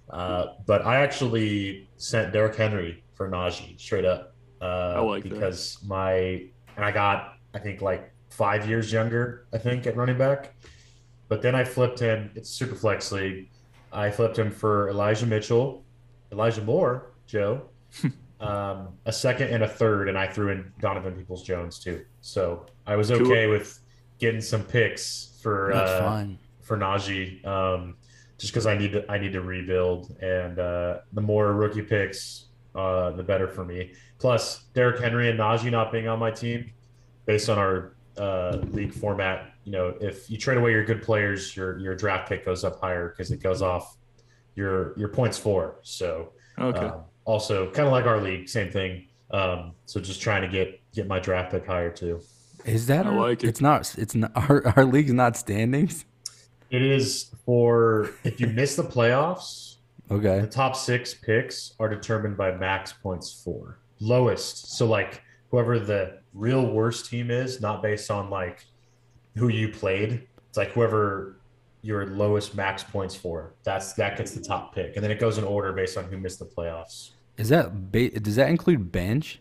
[0.09, 5.29] Uh, but I actually sent Derrick Henry for Najee straight up uh, I like that.
[5.29, 6.11] because my
[6.75, 10.53] and I got I think like five years younger I think at running back,
[11.27, 12.31] but then I flipped him.
[12.35, 13.49] It's super flex league.
[13.91, 15.83] I flipped him for Elijah Mitchell,
[16.31, 17.63] Elijah Moore, Joe,
[18.39, 22.05] um, a second and a third, and I threw in Donovan Peoples Jones too.
[22.21, 23.21] So I was Cool.
[23.27, 23.79] okay with
[24.19, 26.25] getting some picks for uh,
[26.61, 27.95] for Najee, um,
[28.37, 32.45] just because I need to I need to rebuild, and uh, the more rookie picks,
[32.75, 33.93] uh, the better for me.
[34.19, 36.71] Plus, Derrick Henry and Najee not being on my team,
[37.25, 41.55] based on our uh, league format, you know, if you trade away your good players,
[41.55, 43.97] your your draft pick goes up higher because it goes off
[44.55, 45.79] your your points for.
[45.83, 46.79] So Okay.
[46.79, 49.07] um, also kind of like our league, same thing.
[49.29, 52.21] Um, so just trying to get get my draft pick higher too.
[52.65, 53.05] Is that?
[53.05, 53.47] I like it.
[53.49, 53.93] It's not.
[53.97, 54.31] It's not.
[54.49, 56.05] Our, our league's not standings.
[56.69, 59.75] It is for if you miss the playoffs,
[60.11, 60.39] Okay.
[60.39, 64.77] the top six picks are determined by max points for lowest.
[64.77, 68.65] So like whoever the real worst team is, not based on like
[69.35, 70.25] who you played.
[70.49, 71.37] It's like whoever
[71.81, 73.53] your lowest max points for.
[73.63, 76.17] That's that gets the top pick, and then it goes in order based on who
[76.17, 77.11] missed the playoffs.
[77.37, 77.91] Is that?
[77.91, 79.39] Ba- does that include bench?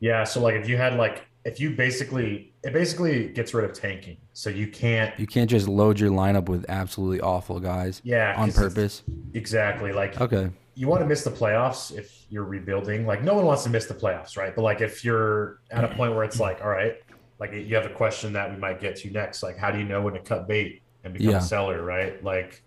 [0.00, 3.72] Yeah, so like if you had like if you basically it basically gets rid of
[3.72, 5.18] tanking, so you can't.
[5.18, 9.02] You can't just load your lineup with absolutely awful guys Yeah, on purpose.
[9.32, 9.92] Exactly.
[9.92, 10.50] Like Okay.
[10.74, 13.06] you want to miss the playoffs if you're rebuilding.
[13.06, 14.54] Like no one wants to miss the playoffs, right?
[14.56, 16.96] But like if you're at a point where it's like, all right,
[17.38, 19.84] like you have a question that we might get to next, like how do you
[19.84, 21.38] know when to cut bait and become Yeah.
[21.38, 22.22] a seller, right?
[22.24, 22.62] Like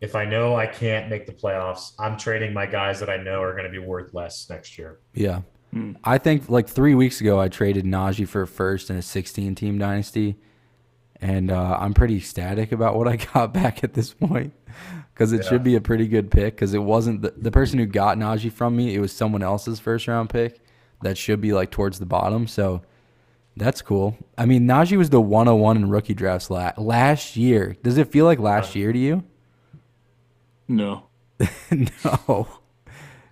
[0.00, 3.42] if I know I can't make the playoffs, I'm trading my guys that I know
[3.42, 5.00] are going to be worth less next year.
[5.12, 5.42] Yeah.
[5.74, 5.92] Hmm.
[6.04, 9.54] I think like three weeks ago, I traded Najee for a first in a 16
[9.56, 10.36] team dynasty.
[11.20, 14.52] and uh, I'm pretty ecstatic about what I got back at this point
[15.12, 15.48] because it Yeah.
[15.48, 16.54] should be a pretty good pick.
[16.54, 19.80] Because it wasn't the, the person who got Najee from me; it was someone else's
[19.80, 20.60] first round pick
[21.02, 22.46] that should be like towards the bottom.
[22.46, 22.82] So
[23.56, 24.16] that's cool.
[24.38, 27.76] I mean, Najee was the 101 in rookie drafts la- last year.
[27.82, 29.24] Does it feel like last year to you?
[30.68, 31.04] No.
[31.70, 32.48] no.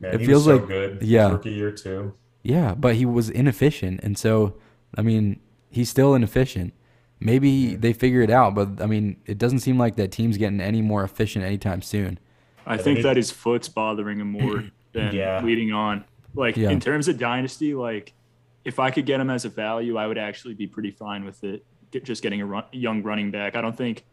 [0.01, 1.03] Man, It feels so like- good.
[1.03, 1.30] yeah.
[1.30, 2.14] rookie year too.
[2.43, 4.55] Yeah, but he was inefficient, and so
[4.97, 5.40] I mean,
[5.70, 6.74] he's still inefficient.
[7.20, 10.61] Maybe they figure it out, but I mean, it doesn't seem like that team's getting
[10.61, 12.18] any more efficient anytime soon.
[12.66, 15.40] I think that his foot's bothering him more than Yeah.
[15.43, 16.05] leading on.
[16.34, 16.70] Like Yeah.
[16.70, 18.12] in terms of dynasty, like
[18.64, 21.43] if I could get him as a value, I would actually be pretty fine with
[21.45, 21.64] it.
[21.93, 23.55] Get, just getting a run, young running back.
[23.55, 24.05] I don't think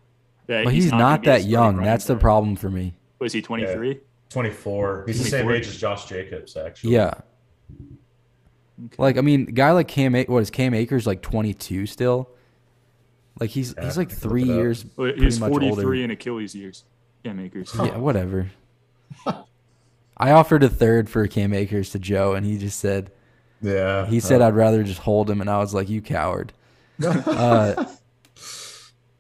[0.48, 0.66] that.
[0.66, 1.76] But he's, gonna not that young.
[1.78, 2.94] running That's the problem for me.
[3.20, 4.00] Was he 23?
[4.30, 5.06] 24.
[5.08, 6.94] He's the same age as Josh Jacobs, actually.
[6.94, 7.14] Yeah,
[8.86, 8.96] Okay.
[8.98, 12.30] like I mean, guy like Cam, A- what is Cam Akers like 22 still?
[13.40, 14.58] Like he's Yeah, he's like three look it up.
[14.58, 14.86] years.
[14.96, 15.94] Well, he's much 43 older.
[15.96, 16.84] in Achilles years.
[17.24, 17.72] Cam Akers.
[17.78, 18.52] Yeah, whatever.
[20.18, 23.12] I offered a third for Cam Akers to Joe, and he just said
[23.62, 24.06] Yeah.
[24.08, 26.54] he said Uh, I'd rather just hold him, and I was like, you coward.
[27.04, 27.86] Uh,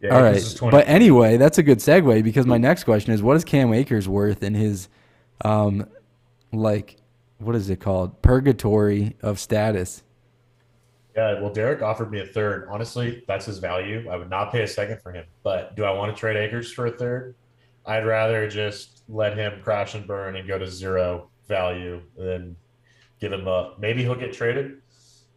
[0.01, 0.36] yeah, All Akers right.
[0.38, 0.72] is 20.
[0.78, 4.07] But anyway, that's a good segue because my next question is what is Cam Akers
[4.07, 4.88] worth in his
[5.43, 5.86] um
[6.53, 6.95] like
[7.40, 8.22] what is it called?
[8.22, 10.04] Purgatory of status.
[11.16, 12.68] Yeah, well, Derek offered me a third.
[12.70, 14.08] Honestly, that's his value.
[14.10, 15.26] I would not pay a second for him.
[15.44, 17.36] But do I want to trade Akers for a third?
[17.86, 22.56] I'd rather just let him crash and burn and go to zero value than
[23.20, 23.80] give him up.
[23.80, 24.82] Maybe he'll get traded.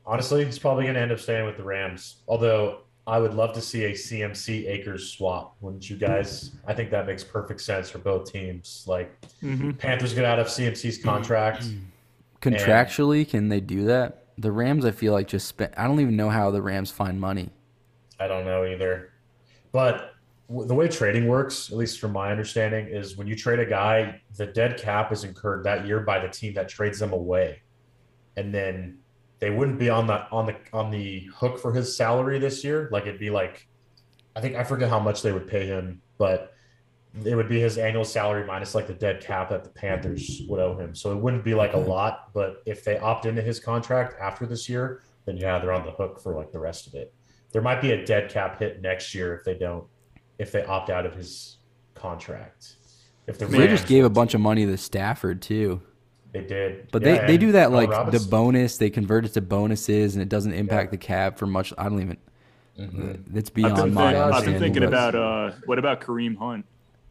[0.04, 2.16] Honestly, he's probably going to end up staying with the Rams.
[2.28, 6.52] Although I would love to see a CMC Akers swap, wouldn't you guys?
[6.66, 8.84] I think that makes perfect sense for both teams.
[8.86, 11.64] Like hmm Panthers get out of CMC's contract.
[12.42, 14.24] Contractually, can they do that?
[14.36, 15.72] The Rams, I feel like just spent.
[15.76, 17.50] I don't even know how the Rams find money.
[18.18, 19.10] I don't know either.
[19.70, 20.14] But
[20.48, 23.66] w- the way trading works, at least from my understanding, is when you trade a
[23.66, 27.62] guy, the dead cap is incurred that year by the team that trades them away,
[28.36, 28.98] and then
[29.38, 32.88] they wouldn't be on the on the on the hook for his salary this year.
[32.90, 33.68] Like it'd be like,
[34.34, 36.51] I think I forget how much they would pay him, but
[37.24, 40.60] it would be his annual salary minus like the dead cap that the Panthers would
[40.60, 40.94] owe him.
[40.94, 44.46] So it wouldn't be like a lot, but if they opt into his contract after
[44.46, 47.12] this year, then yeah, they're on the hook for like the rest of it.
[47.52, 49.84] There might be a dead cap hit next year if they don't,
[50.38, 51.58] if they opt out of his
[51.94, 52.76] contract.
[53.26, 55.82] If the They just gave a bunch of money to Stafford too.
[56.32, 58.78] they did, But Yeah, they, they do that Allen like the bonus.
[58.78, 61.74] They convert it to bonuses, and it doesn't impact the cap for much.
[61.76, 62.16] I don't even.
[62.80, 63.36] Mhm.
[63.36, 66.64] It's I've been, beyond my I've been thinking about uh, what about Kareem Hunt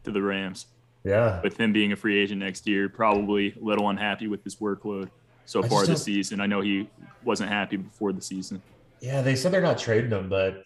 [0.04, 0.68] to the Rams?
[1.04, 4.58] Yeah, With him being a free agent next year, probably a little unhappy with his
[4.58, 5.10] workload
[5.45, 6.39] so I far this season.
[6.39, 6.88] I know he
[7.24, 8.62] wasn't happy before the season.
[8.99, 9.22] yeah.
[9.24, 10.62] They said they're not trading him, but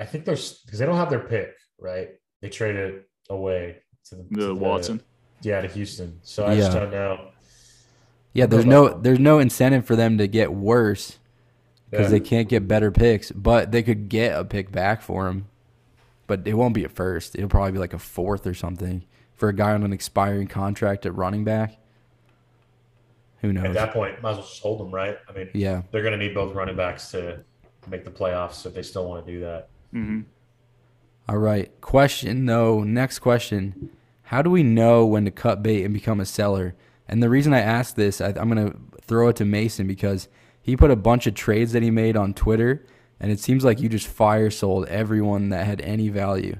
[0.00, 2.08] I think there's because they don't have their pick, right?
[2.42, 3.76] They traded it away
[4.08, 5.00] to the, to The Watson.
[5.42, 6.18] yeah, to Houston.
[6.24, 7.28] So I just don't know.
[8.32, 11.18] Yeah, there's no there's no incentive for them to get worse
[11.90, 12.18] because Yeah.
[12.18, 15.46] they can't get better picks, but they could get a pick back for him.
[16.26, 17.34] But it won't be a first.
[17.34, 19.04] It'll probably be like a fourth or something
[19.34, 21.76] for a guy on an expiring contract at running back.
[23.40, 23.64] Who knows?
[23.66, 25.18] At that point, might as well just hold them, right?
[25.28, 25.82] I mean, Yeah.
[25.90, 27.40] they're going to need both running backs to
[27.90, 29.68] make the playoffs if they still want to do that.
[29.92, 30.20] hmm
[31.28, 31.70] All right.
[31.82, 33.90] Question though, next question.
[34.28, 36.74] How do we know when to cut bait and become a seller?
[37.06, 40.28] And the reason I ask this, I, I'm going to throw it to Mason because
[40.62, 42.86] he put a bunch of trades that he made on Twitter,
[43.24, 46.58] and it seems like you just fire sold everyone that had any value.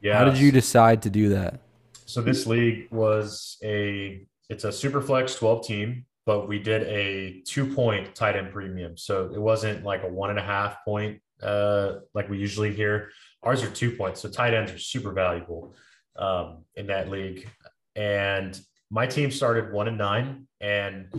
[0.00, 0.16] Yeah.
[0.16, 1.60] How did you decide to do that?
[2.06, 7.42] So this league was a it's a super flex 12 team, but we did a
[7.44, 8.96] two point tight end premium.
[8.96, 13.10] So it wasn't like a one and a half point uh like we usually hear.
[13.42, 14.22] Ours are two points.
[14.22, 15.74] So tight ends are super valuable
[16.16, 17.46] um in that league.
[17.94, 18.58] And
[18.90, 20.48] my team started one and nine.
[20.62, 21.12] And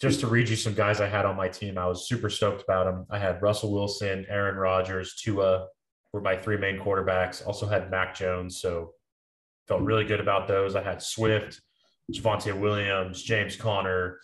[0.00, 2.62] just to read you some guys I had on my team, I was super stoked
[2.62, 3.06] about them.
[3.10, 5.68] I had Russell Wilson, Aaron Rodgers, Tua
[6.12, 7.46] were my three main quarterbacks.
[7.46, 8.60] Also had Mac Jones.
[8.60, 8.92] So
[9.68, 10.74] felt really good about those.
[10.74, 11.60] I had Swift,
[12.12, 14.18] Javonte Williams, James Conner.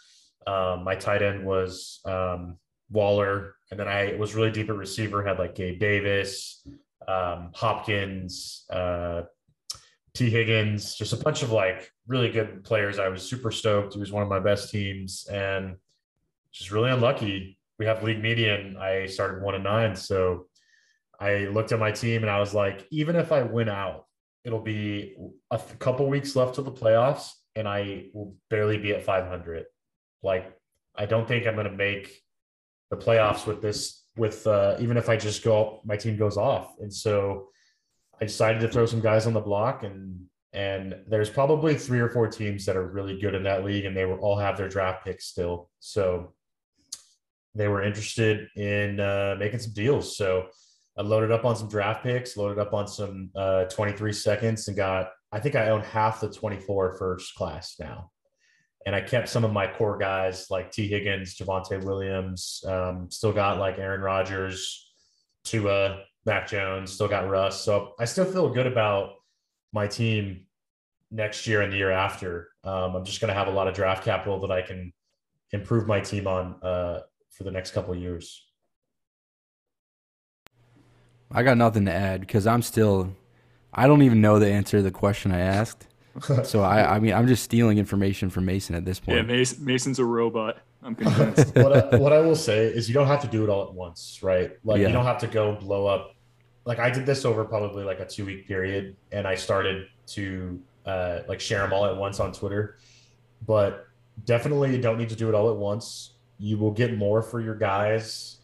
[0.46, 2.58] Um, my tight end was um,
[2.90, 5.24] Waller, and then I was really deep at receiver.
[5.24, 6.66] Had like Gabe Davis,
[7.06, 9.22] um, Hopkins, uh,
[10.14, 12.98] Tee Higgins, just a bunch of like really good players.
[12.98, 13.96] I was super stoked.
[13.96, 15.76] It was one of my best teams, and
[16.52, 17.58] just really unlucky.
[17.78, 18.76] We have league median.
[18.76, 20.46] I started one and nine, so
[21.22, 24.06] I looked at my team and I was like, even if I win out,
[24.44, 25.16] it'll be
[25.50, 29.66] a couple weeks left to the playoffs and I will barely be at 500.
[30.24, 30.52] Like,
[30.96, 32.12] I don't think I'm going to make
[32.90, 36.74] the playoffs with this with uh, even if I just go, my team goes off.
[36.80, 37.48] And so
[38.22, 42.08] I decided to throw some guys on the block and and there's probably three or
[42.08, 44.68] four teams that are really good in that league and they will all have their
[44.68, 45.70] draft picks still.
[45.80, 46.32] So
[47.56, 50.16] they were interested in uh, making some deals.
[50.16, 50.46] So
[50.96, 54.76] I loaded up on some draft picks, loaded up on some uh, 23 seconds, and
[54.76, 58.12] got, I think I own half the 24 first class now.
[58.86, 60.86] And I kept some of my core guys like T.
[60.86, 64.92] Higgins, Javonte Williams, um, still got like Aaron Rodgers,
[65.44, 67.64] Tua, Mac Jones, still got Russ.
[67.64, 69.14] So I still feel good about
[69.72, 70.46] my team
[71.10, 72.50] next year and the year after.
[72.64, 74.92] Um, I'm just going to have a lot of draft capital that I can
[75.50, 77.00] improve my team on uh,
[77.30, 78.46] for the next couple of years.
[81.30, 83.14] I got nothing to add because I'm still,
[83.72, 85.86] I don't even know the answer to the question I asked.
[86.44, 89.28] so I, I mean, I'm just stealing information from Mason at this point.
[89.28, 90.58] Yeah, Mason's a robot.
[90.82, 91.54] I'm convinced.
[91.56, 93.72] what, I, what I will say is you don't have to do it all at
[93.72, 94.52] once, right?
[94.64, 94.88] Like yeah.
[94.88, 96.14] you don't have to go blow up.
[96.64, 100.60] Like I did this over probably like a two week period, and I started to
[100.86, 102.78] uh, like share them all at once on Twitter.
[103.46, 103.88] But
[104.24, 106.14] definitely don't need to do it all at once.
[106.38, 108.38] You will get more for your guys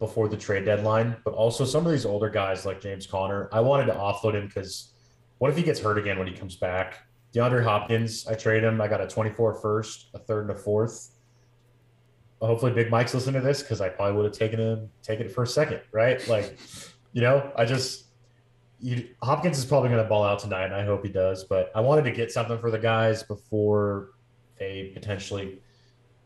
[0.00, 3.60] before the trade deadline, but also some of these older guys like James Conner, I
[3.60, 4.92] wanted to offload him because
[5.38, 7.06] what if he gets hurt again when he comes back?
[7.34, 8.80] DeAndre Hopkins, I trade him.
[8.80, 11.10] I got a 24 first, a third, and a fourth.
[12.40, 15.32] Hopefully, Big Mike's listening to this because I probably would have taken him, taken it
[15.32, 16.26] for a second, right?
[16.26, 16.58] Like,
[17.12, 18.06] you know, I just
[18.80, 21.44] you, Hopkins is probably going to ball out tonight, and I hope he does.
[21.44, 24.10] But I wanted to get something for the guys before
[24.58, 25.60] they potentially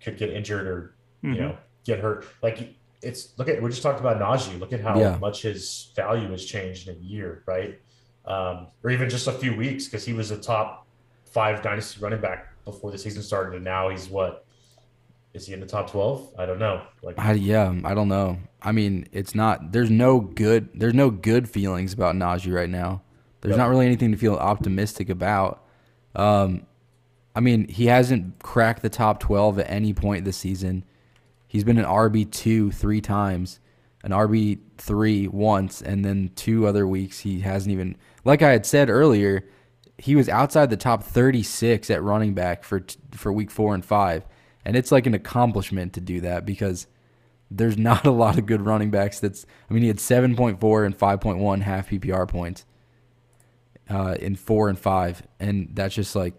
[0.01, 1.35] could get injured or mm-hmm.
[1.35, 2.27] you know get hurt.
[2.43, 4.59] Like it's look at we just talked about Najee.
[4.59, 5.17] Look at how yeah.
[5.17, 7.81] much his value has changed in a year, right?
[8.25, 10.87] Um, or even just a few weeks because he was a top
[11.27, 14.47] five dynasty running back before the season started, and now he's what?
[15.35, 16.32] Is he in the top twelve?
[16.39, 16.82] I don't know.
[17.03, 18.39] Like, I, yeah, I don't know.
[18.62, 19.72] I mean, it's not.
[19.72, 20.68] There's no good.
[20.74, 23.03] There's no good feelings about Najee right now.
[23.41, 25.62] There's not really anything to feel optimistic about.
[26.14, 26.66] Um,
[27.35, 30.85] I mean, he hasn't cracked the top twelve at any point this season.
[31.47, 33.61] He's been an RB two three times,
[34.03, 37.97] an RB three once, and then two other weeks he hasn't even.
[38.24, 39.45] Like I had said earlier,
[39.99, 43.85] he was outside the top thirty six at running back for for week four and
[43.85, 44.24] five,
[44.65, 46.87] and it's like an accomplishment to do that because
[47.51, 49.21] there's not a lot of good running backs.
[49.21, 52.65] That's I mean he had seven point four and five point one half PPR points
[53.91, 56.35] uh, in four and five, and that's just like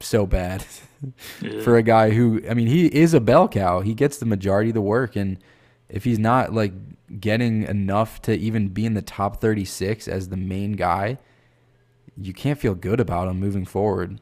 [0.00, 0.64] so bad
[1.40, 1.62] yeah.
[1.62, 3.80] for a guy who I mean he is a bell cow.
[3.80, 5.38] He gets the majority of the work and
[5.92, 6.72] if he's not like
[7.20, 11.18] getting enough to even be in the top 36 as the main guy,
[12.16, 14.18] you can't feel good about him moving forward.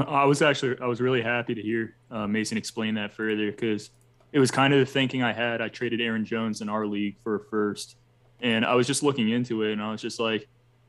[0.00, 3.90] I was actually I was really happy to hear uh, Mason explain that further because
[4.32, 5.60] it was kind of the thinking I had.
[5.60, 7.96] I traded Aaron Jones in our league for a first,
[8.40, 10.48] and I was just looking into it, and I was just like,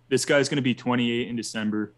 [0.10, 1.94] this guy's going to be 28 in December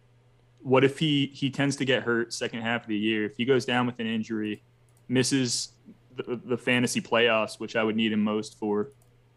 [0.66, 3.24] what if he he tends to get hurt second half of the year?
[3.26, 4.64] If he goes down with an injury,
[5.08, 5.74] misses
[6.16, 8.90] the, the fantasy playoffs, which I would need him most for,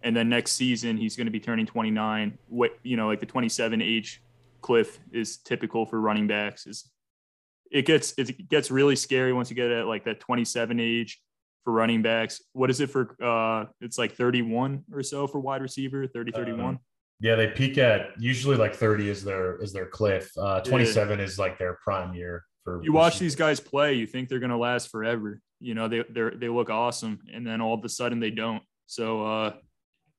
[0.02, 2.38] and then next season he's going to be turning 29.
[2.48, 4.22] What you know, like the 27 age
[4.62, 6.66] cliff is typical for running backs.
[6.66, 6.88] Is
[7.70, 11.20] it gets it gets really scary once you get at like that 27 age
[11.64, 12.40] for running backs.
[12.52, 13.16] What is it for?
[13.22, 16.78] Uh, it's like 31 or so for wide receiver, 30, 31.
[17.20, 20.30] Yeah, they peak at usually like 30 is their is their cliff.
[20.38, 21.24] Uh 27 yeah.
[21.24, 24.58] is like their prime year for You watch these guys play, you think they're gonna
[24.58, 25.40] last forever.
[25.60, 28.62] You know, they they they look awesome, and then all of a sudden they don't.
[28.86, 29.52] So uh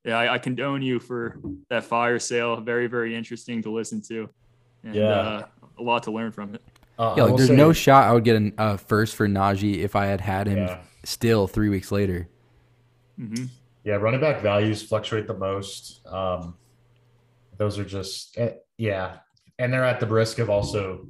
[0.06, 1.40] yeah, I, I condone you for
[1.70, 2.60] that fire sale.
[2.62, 4.30] Very, very interesting to listen to.
[4.84, 5.10] And yeah.
[5.10, 5.46] Uh,
[5.78, 6.62] a lot to learn from it.
[7.00, 9.78] Uh, yeah, like there's say, no shot I would get a uh, first for Najee
[9.78, 10.80] if I had had him yeah.
[11.06, 12.28] still three weeks later.
[13.18, 13.46] Mm-hmm.
[13.86, 16.06] Yeah, running back values fluctuate the most.
[16.06, 16.58] Um,
[17.58, 19.20] those are just eh, yeah,
[19.58, 21.08] and they're at the risk of also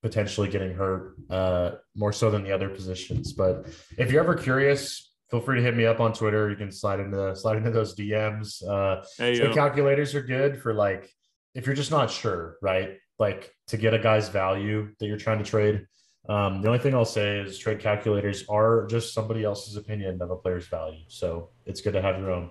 [0.00, 3.34] potentially getting hurt uh, more so than the other positions.
[3.34, 3.66] But
[3.98, 6.48] if you're ever curious, feel free to hit me up on Twitter.
[6.48, 8.66] You can slide into slide into those DMs.
[8.66, 11.14] Uh, hey, the calculators are good for like
[11.54, 12.96] if you're just not sure, right?
[13.18, 15.86] Like to get a guy's value that you're trying to trade.
[16.28, 20.30] Um, the only thing I'll say is trade calculators are just somebody else's opinion of
[20.30, 21.00] a player's value.
[21.08, 22.50] So it's good to have your own.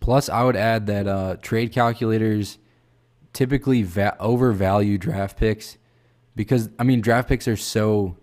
[0.00, 2.58] Plus, I would add that uh, trade calculators
[3.32, 5.76] typically va- overvalue draft picks
[6.34, 8.16] because I mean draft picks are so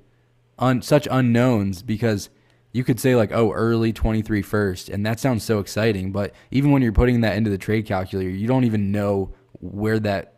[0.58, 2.30] un- such unknowns because
[2.72, 6.72] you could say like oh early 23 first and that sounds so exciting but even
[6.72, 10.31] when you're putting that into the trade calculator you don't even know where that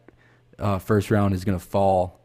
[0.63, 2.19] uh, first round is going to fall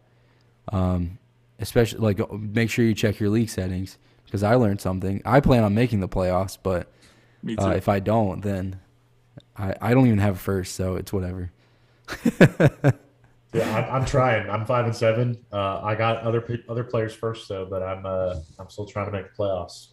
[0.72, 1.18] um,
[1.58, 5.64] especially like make sure you check your league settings because I learned something I plan
[5.64, 6.88] on making the playoffs but
[7.58, 8.80] Uh, if I don't, then
[9.56, 11.52] I, I don't even have a first, so it's whatever.
[13.54, 14.50] Yeah, I'm, I'm trying.
[14.50, 15.38] I'm five and seven.
[15.50, 19.12] Uh, I got other other players first though, but I'm uh, I'm still trying to
[19.12, 19.92] make the playoffs.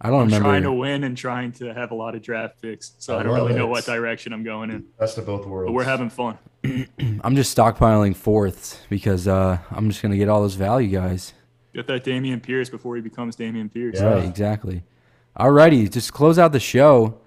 [0.00, 0.48] I don't I'm remember.
[0.50, 3.22] trying to win and trying to have a lot of draft picks, so I I,
[3.24, 4.84] don't love really know what direction I'm going in.
[5.00, 5.68] Best of both worlds.
[5.68, 6.38] But we're having fun.
[7.22, 11.34] I'm just stockpiling fourths because uh, I'm just gonna get all those value guys.
[11.74, 14.00] Get that Dameon Pierce before he becomes Dameon Pierce.
[14.00, 14.14] Yeah.
[14.14, 14.82] Right, exactly.
[15.38, 17.20] Alrighty, just close out the show.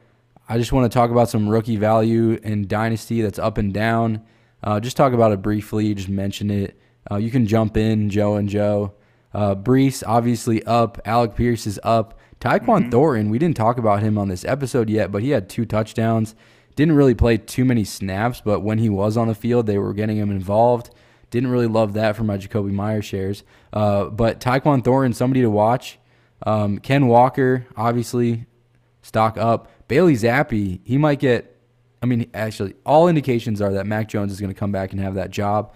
[0.48, 4.24] I just want to talk about some rookie value and dynasty that's up and down.
[4.64, 5.94] Uh, just talk about it briefly.
[5.94, 6.80] Just mention it.
[7.10, 8.94] Uh, you can jump in, Joe and Joe.
[9.34, 11.00] Uh, Breece obviously up.
[11.06, 12.20] Alec Pierce is up.
[12.40, 13.30] Tyquan Thornton.
[13.30, 16.36] We didn't talk about him on this episode yet, but he had two touchdowns.
[16.80, 19.94] Didn't really play too many snaps, but when he was on the field, they were
[19.94, 20.92] getting him involved.
[21.30, 23.44] Didn't really love that for my Jakobi Meyers shares.
[23.74, 26.00] Uh, but Tyquan Thornton, somebody to watch.
[26.48, 28.46] Um, Ken Walker, obviously,
[29.02, 29.70] stock up.
[29.90, 31.60] Bailey Zappe, he might get.
[32.02, 35.02] I mean, actually, all indications are that Mac Jones is going to come back and
[35.02, 35.74] have that job.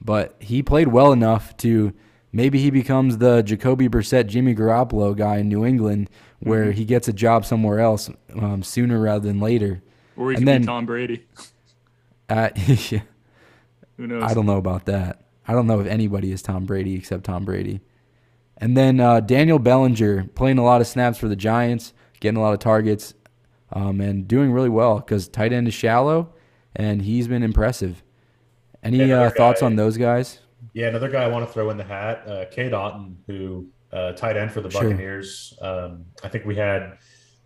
[0.00, 1.92] But he played well enough to
[2.30, 7.08] maybe he becomes the Jacoby Brissett, Jimmy Garoppolo guy in New England, where he gets
[7.08, 9.82] a job somewhere else um, sooner rather than later.
[10.16, 11.24] Or he And could then- be Tom Brady.
[12.26, 12.48] Uh,
[13.96, 14.22] Who knows?
[14.22, 15.24] I don't know about that.
[15.46, 17.80] I don't know if anybody is Tom Brady except Tom Brady.
[18.56, 22.40] And then uh, Daniel Bellinger playing a lot of snaps for the Giants, getting a
[22.40, 23.12] lot of targets,
[23.72, 26.32] um, and doing really well because tight end is shallow,
[26.74, 28.02] and he's been impressive.
[28.82, 30.40] Any uh, another thoughts guy- on those guys?
[30.72, 34.12] Yeah, another guy I want to throw in the hat, uh, Cade Otton, who uh,
[34.12, 34.82] tight end for the Sure.
[34.84, 35.58] Buccaneers.
[35.60, 36.96] Um, I think we had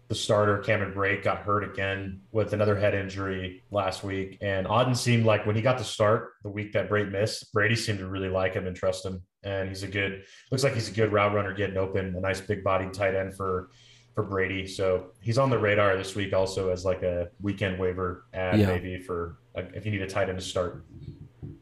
[0.08, 4.96] the starter Cameron Brate got hurt again with another head injury last week, and Otton
[4.96, 8.06] seemed like when he got to start the week that Brake missed, Brady seemed to
[8.08, 11.12] really like him and trust him, and he's a good looks like he's a good
[11.12, 13.68] route runner getting open, a nice big bodied tight end for
[14.14, 14.66] for Brady.
[14.66, 18.66] So he's on the radar this week also as like a weekend waiver ad Yeah.
[18.66, 20.84] maybe for uh, if you need a tight end to start.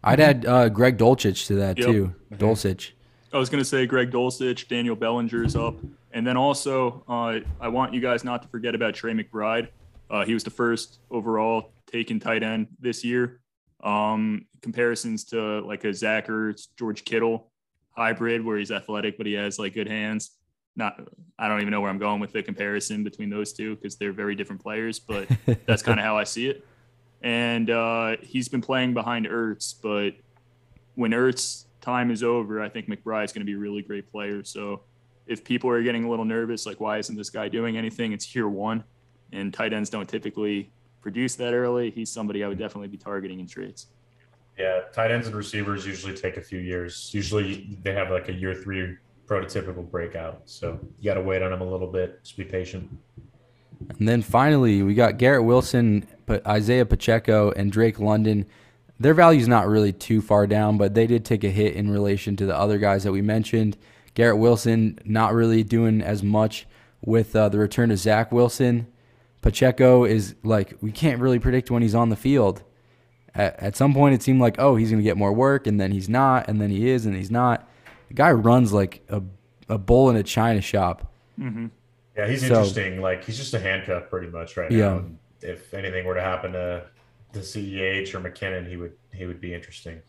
[0.04, 1.86] I'd add uh, Greg Dulcich to that Yep.
[1.88, 2.14] too.
[2.34, 2.92] Dulcich.
[3.32, 5.74] I was going to say Greg Dulcich, Daniel Bellinger's up.
[6.16, 9.68] And then also, uh, I want you guys not to forget about Trey McBride.
[10.08, 13.40] Uh, he was the first overall taken tight end this year.
[13.84, 17.52] Um, comparisons to like a Zach Ertz, George Kittle
[17.90, 20.30] hybrid, where he's athletic, but he has like good hands.
[20.74, 20.98] Not,
[21.38, 24.14] I don't even know where I'm going with the comparison between those two because they're
[24.14, 25.28] very different players, but
[25.66, 26.66] that's kind of how I see it.
[27.20, 30.14] And uh, he's been playing behind Ertz, but
[30.94, 34.42] when Ertz time is over, I think McBride's going to be a really great player.
[34.44, 34.80] So
[35.26, 38.12] if people are getting a little nervous, like why isn't this guy doing anything?
[38.12, 38.84] It's year one,
[39.32, 40.70] and tight ends don't typically
[41.00, 41.90] produce that early.
[41.90, 43.86] He's somebody I would definitely be targeting in trades.
[44.58, 47.10] Yeah, tight ends and receivers usually take a few years.
[47.12, 48.96] Usually they have like a year three
[49.26, 50.42] prototypical breakout.
[50.46, 52.22] So you got to wait on them a little bit.
[52.22, 52.88] Just be patient.
[53.98, 58.46] And then finally, we got Garrett Wilson, but Isaiah Pacheco and Drake London.
[58.98, 62.36] Their value's not really too far down, but they did take a hit in relation
[62.36, 63.76] to the other guys that we mentioned.
[64.16, 66.66] Garrett Wilson not really doing as much
[67.04, 68.86] with uh, the return of Zach Wilson.
[69.42, 72.64] Pacheco is like we can't really predict when he's on the field.
[73.34, 75.92] At, at some point, it seemed like oh he's gonna get more work, and then
[75.92, 77.68] he's not, and then he is, and he's not.
[78.08, 79.22] The guy runs like a
[79.68, 81.12] a bull in a china shop.
[81.38, 81.66] Mm-hmm.
[82.16, 83.02] Yeah, he's So- interesting.
[83.02, 84.78] Like he's just a handcuff pretty much right Yeah.
[84.78, 84.96] now.
[84.98, 86.86] And if anything were to happen to
[87.32, 90.00] the CEH or McKinnon, he would he would be interesting.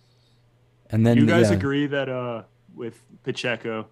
[0.89, 1.57] And then you guys yeah.
[1.57, 2.43] agree that uh,
[2.73, 3.87] with Pacheco,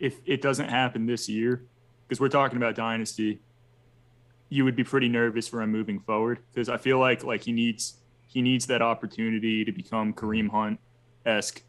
[0.00, 1.62] if it doesn't happen this year,
[2.08, 3.38] because we're talking about dynasty,
[4.48, 6.40] you would be pretty nervous for him moving forward.
[6.52, 7.94] Because I feel like like he needs
[8.26, 10.80] he needs that opportunity to become Kareem Hunt
[11.26, 11.62] esque,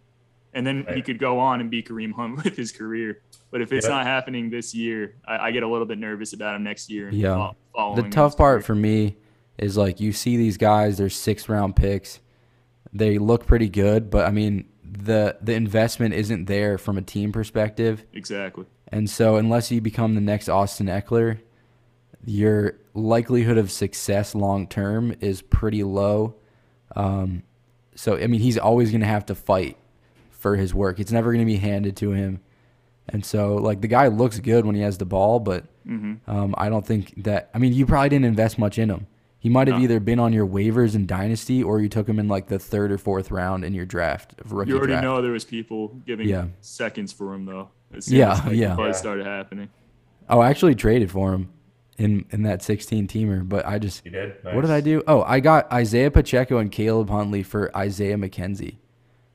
[0.54, 3.22] and then he could go on and be Kareem Hunt with his career.
[3.52, 3.94] But if it's Yeah.
[3.96, 7.10] not happening this year, I, I get a little bit nervous about him next year.
[7.10, 7.52] and Yeah.
[7.76, 8.62] following the tough part career.
[8.66, 9.18] for me
[9.58, 12.20] is like you see these guys, they're six round picks.
[12.94, 17.32] They look pretty good, but I mean the the investment isn't there from a team
[17.32, 18.06] perspective.
[18.14, 18.66] exactly.
[18.89, 21.39] And so unless you become the next Austin Ekeler,
[22.26, 26.36] your likelihood of success long term is pretty low.
[26.96, 27.44] Um,
[27.96, 29.78] so I mean he's always gonna have to fight
[30.30, 31.00] for his work.
[31.00, 32.42] It's never gonna be handed to him.
[33.08, 36.54] And so like the guy looks good when he has the ball, but hmm um,
[36.58, 37.50] I don't think that.
[37.54, 39.08] I mean, you probably didn't invest much in him.
[39.42, 39.84] He might have No.
[39.84, 42.92] either been on your waivers in Dynasty, or you took him in like the third
[42.92, 45.04] or fourth round in your draft, of rookie You already draft.
[45.04, 46.46] know there was people giving Yeah.
[46.62, 47.70] seconds for him though.
[47.94, 48.70] As soon Yeah, as, like, yeah.
[48.70, 49.00] the buzz Yeah.
[49.00, 49.70] started happening.
[50.30, 51.50] Oh, I actually traded for him
[51.98, 54.34] in in that 16 teamer, but I just You did.
[54.44, 55.02] what did I do?
[55.08, 58.76] Oh, I got Isaiah Pacheco and Caleb Huntley for Isaiah McKenzie.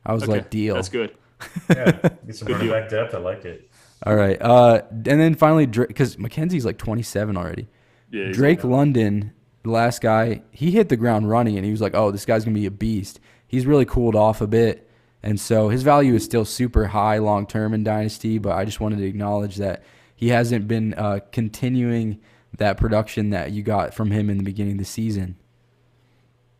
[0.06, 0.76] I was Okay, like, deal.
[0.76, 1.10] That's good.
[1.68, 2.80] Yeah, get some Good running deal.
[2.80, 3.14] back depth.
[3.14, 3.68] I like it.
[4.04, 4.40] All right.
[4.40, 7.66] Uh, and then finally, because McKenzie's like 27 already.
[8.12, 9.32] Yeah, Drake like, London,
[9.66, 12.44] the last guy, he hit the ground running and he was like, oh, this guy's
[12.44, 13.18] going to be a beast.
[13.46, 14.88] He's really cooled off a bit.
[15.22, 18.80] And so his value is still super high long term in Dynasty, but I just
[18.80, 19.82] wanted to acknowledge that
[20.14, 22.20] he hasn't been uh, continuing
[22.58, 25.36] that production that you got from him in the beginning of the season.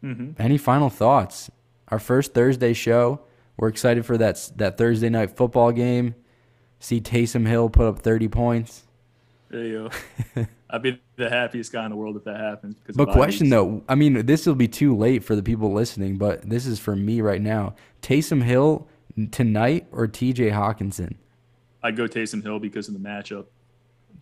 [0.03, 0.35] Mhm.
[0.39, 1.51] Any final thoughts?
[1.89, 3.21] Our first Thursday show.
[3.57, 6.17] We're excited for that that Thursday night football game.
[6.81, 8.83] See Taysom Hill put up 30 points.
[9.49, 9.91] There you
[10.35, 10.47] go.
[10.71, 12.75] I'd be the happiest guy in the world if that happens.
[12.77, 16.17] Because But question though, I mean, this will be too late for the people listening,
[16.19, 17.75] but this is for me right now.
[18.03, 18.87] Taysom Hill
[19.31, 21.17] tonight or TJ Hockenson?
[21.83, 23.47] I'd go Taysom Hill because of the matchup.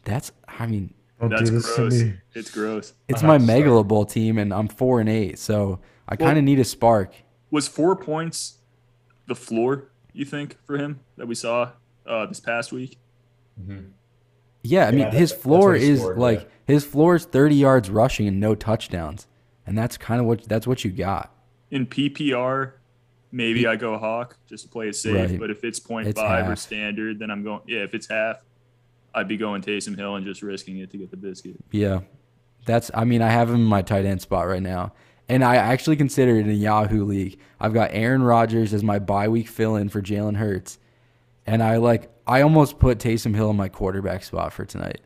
[0.04, 2.02] That's, I mean, Don't That's gross.
[2.02, 2.14] me.
[2.34, 2.92] It's gross.
[3.08, 3.62] it's my sorry.
[3.62, 6.64] Megalo Bowl team, and I'm four and eight, so I Well- kind of need a
[6.64, 7.14] spark.
[7.50, 8.58] Was four points
[9.26, 11.70] the floor you think for him that we saw
[12.06, 12.98] uh, this past week?
[13.60, 13.90] Mhm.
[14.66, 16.46] Yeah, I mean, Yeah, his that's- floor that's what he is scored, like yeah.
[16.74, 19.26] his floor is 30 yards rushing and no touchdowns,
[19.66, 21.32] and that's kind of what that's what you got.
[21.70, 22.72] In PPR,
[23.30, 25.30] maybe I go Hawk just to play it safe.
[25.32, 25.38] Right.
[25.38, 26.58] But if it's 0.5 It's or half.
[26.58, 27.60] standard, then I'm going.
[27.66, 28.38] Yeah, if it's half,
[29.14, 31.56] I'd be going Taysom Hill and just risking it to get the biscuit.
[31.70, 32.00] Yeah,
[32.64, 32.90] that's.
[32.94, 34.92] I mean, I have him in my tight end spot right now,
[35.28, 37.38] and I actually consider it in a Yahoo league.
[37.60, 40.78] I've got Aaron Rodgers as my bye week fill in for Jalen Hurts,
[41.46, 42.10] and I like.
[42.26, 45.00] I almost put Taysom Hill in my quarterback spot for tonight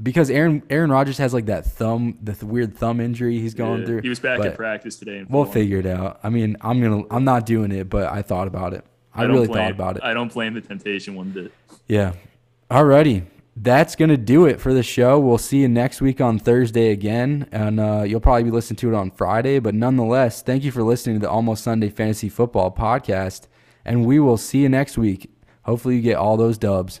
[0.00, 3.80] because Aaron Aaron Rodgers has like that thumb, the th- weird thumb injury he's going
[3.80, 4.00] Yeah, through.
[4.02, 5.18] He was back at practice today.
[5.18, 6.20] And We'll figure it out.
[6.22, 7.04] I mean, I'm gonna.
[7.10, 8.84] I'm not doing it, but I thought about it.
[9.12, 10.04] I, really thought about it.
[10.04, 11.52] I don't blame the temptation one bit.
[11.88, 12.12] Yeah.
[12.70, 13.26] Alrighty.
[13.56, 15.18] That's going to do it for the show.
[15.18, 17.48] We'll see you next week on Thursday again.
[17.50, 19.58] And uh, you'll probably be listening to it on Friday.
[19.58, 23.48] But nonetheless, thank you for listening to the Almost Sunday Fantasy Football podcast.
[23.84, 25.28] And we will see you next week.
[25.70, 27.00] Hopefully, you get all those dubs.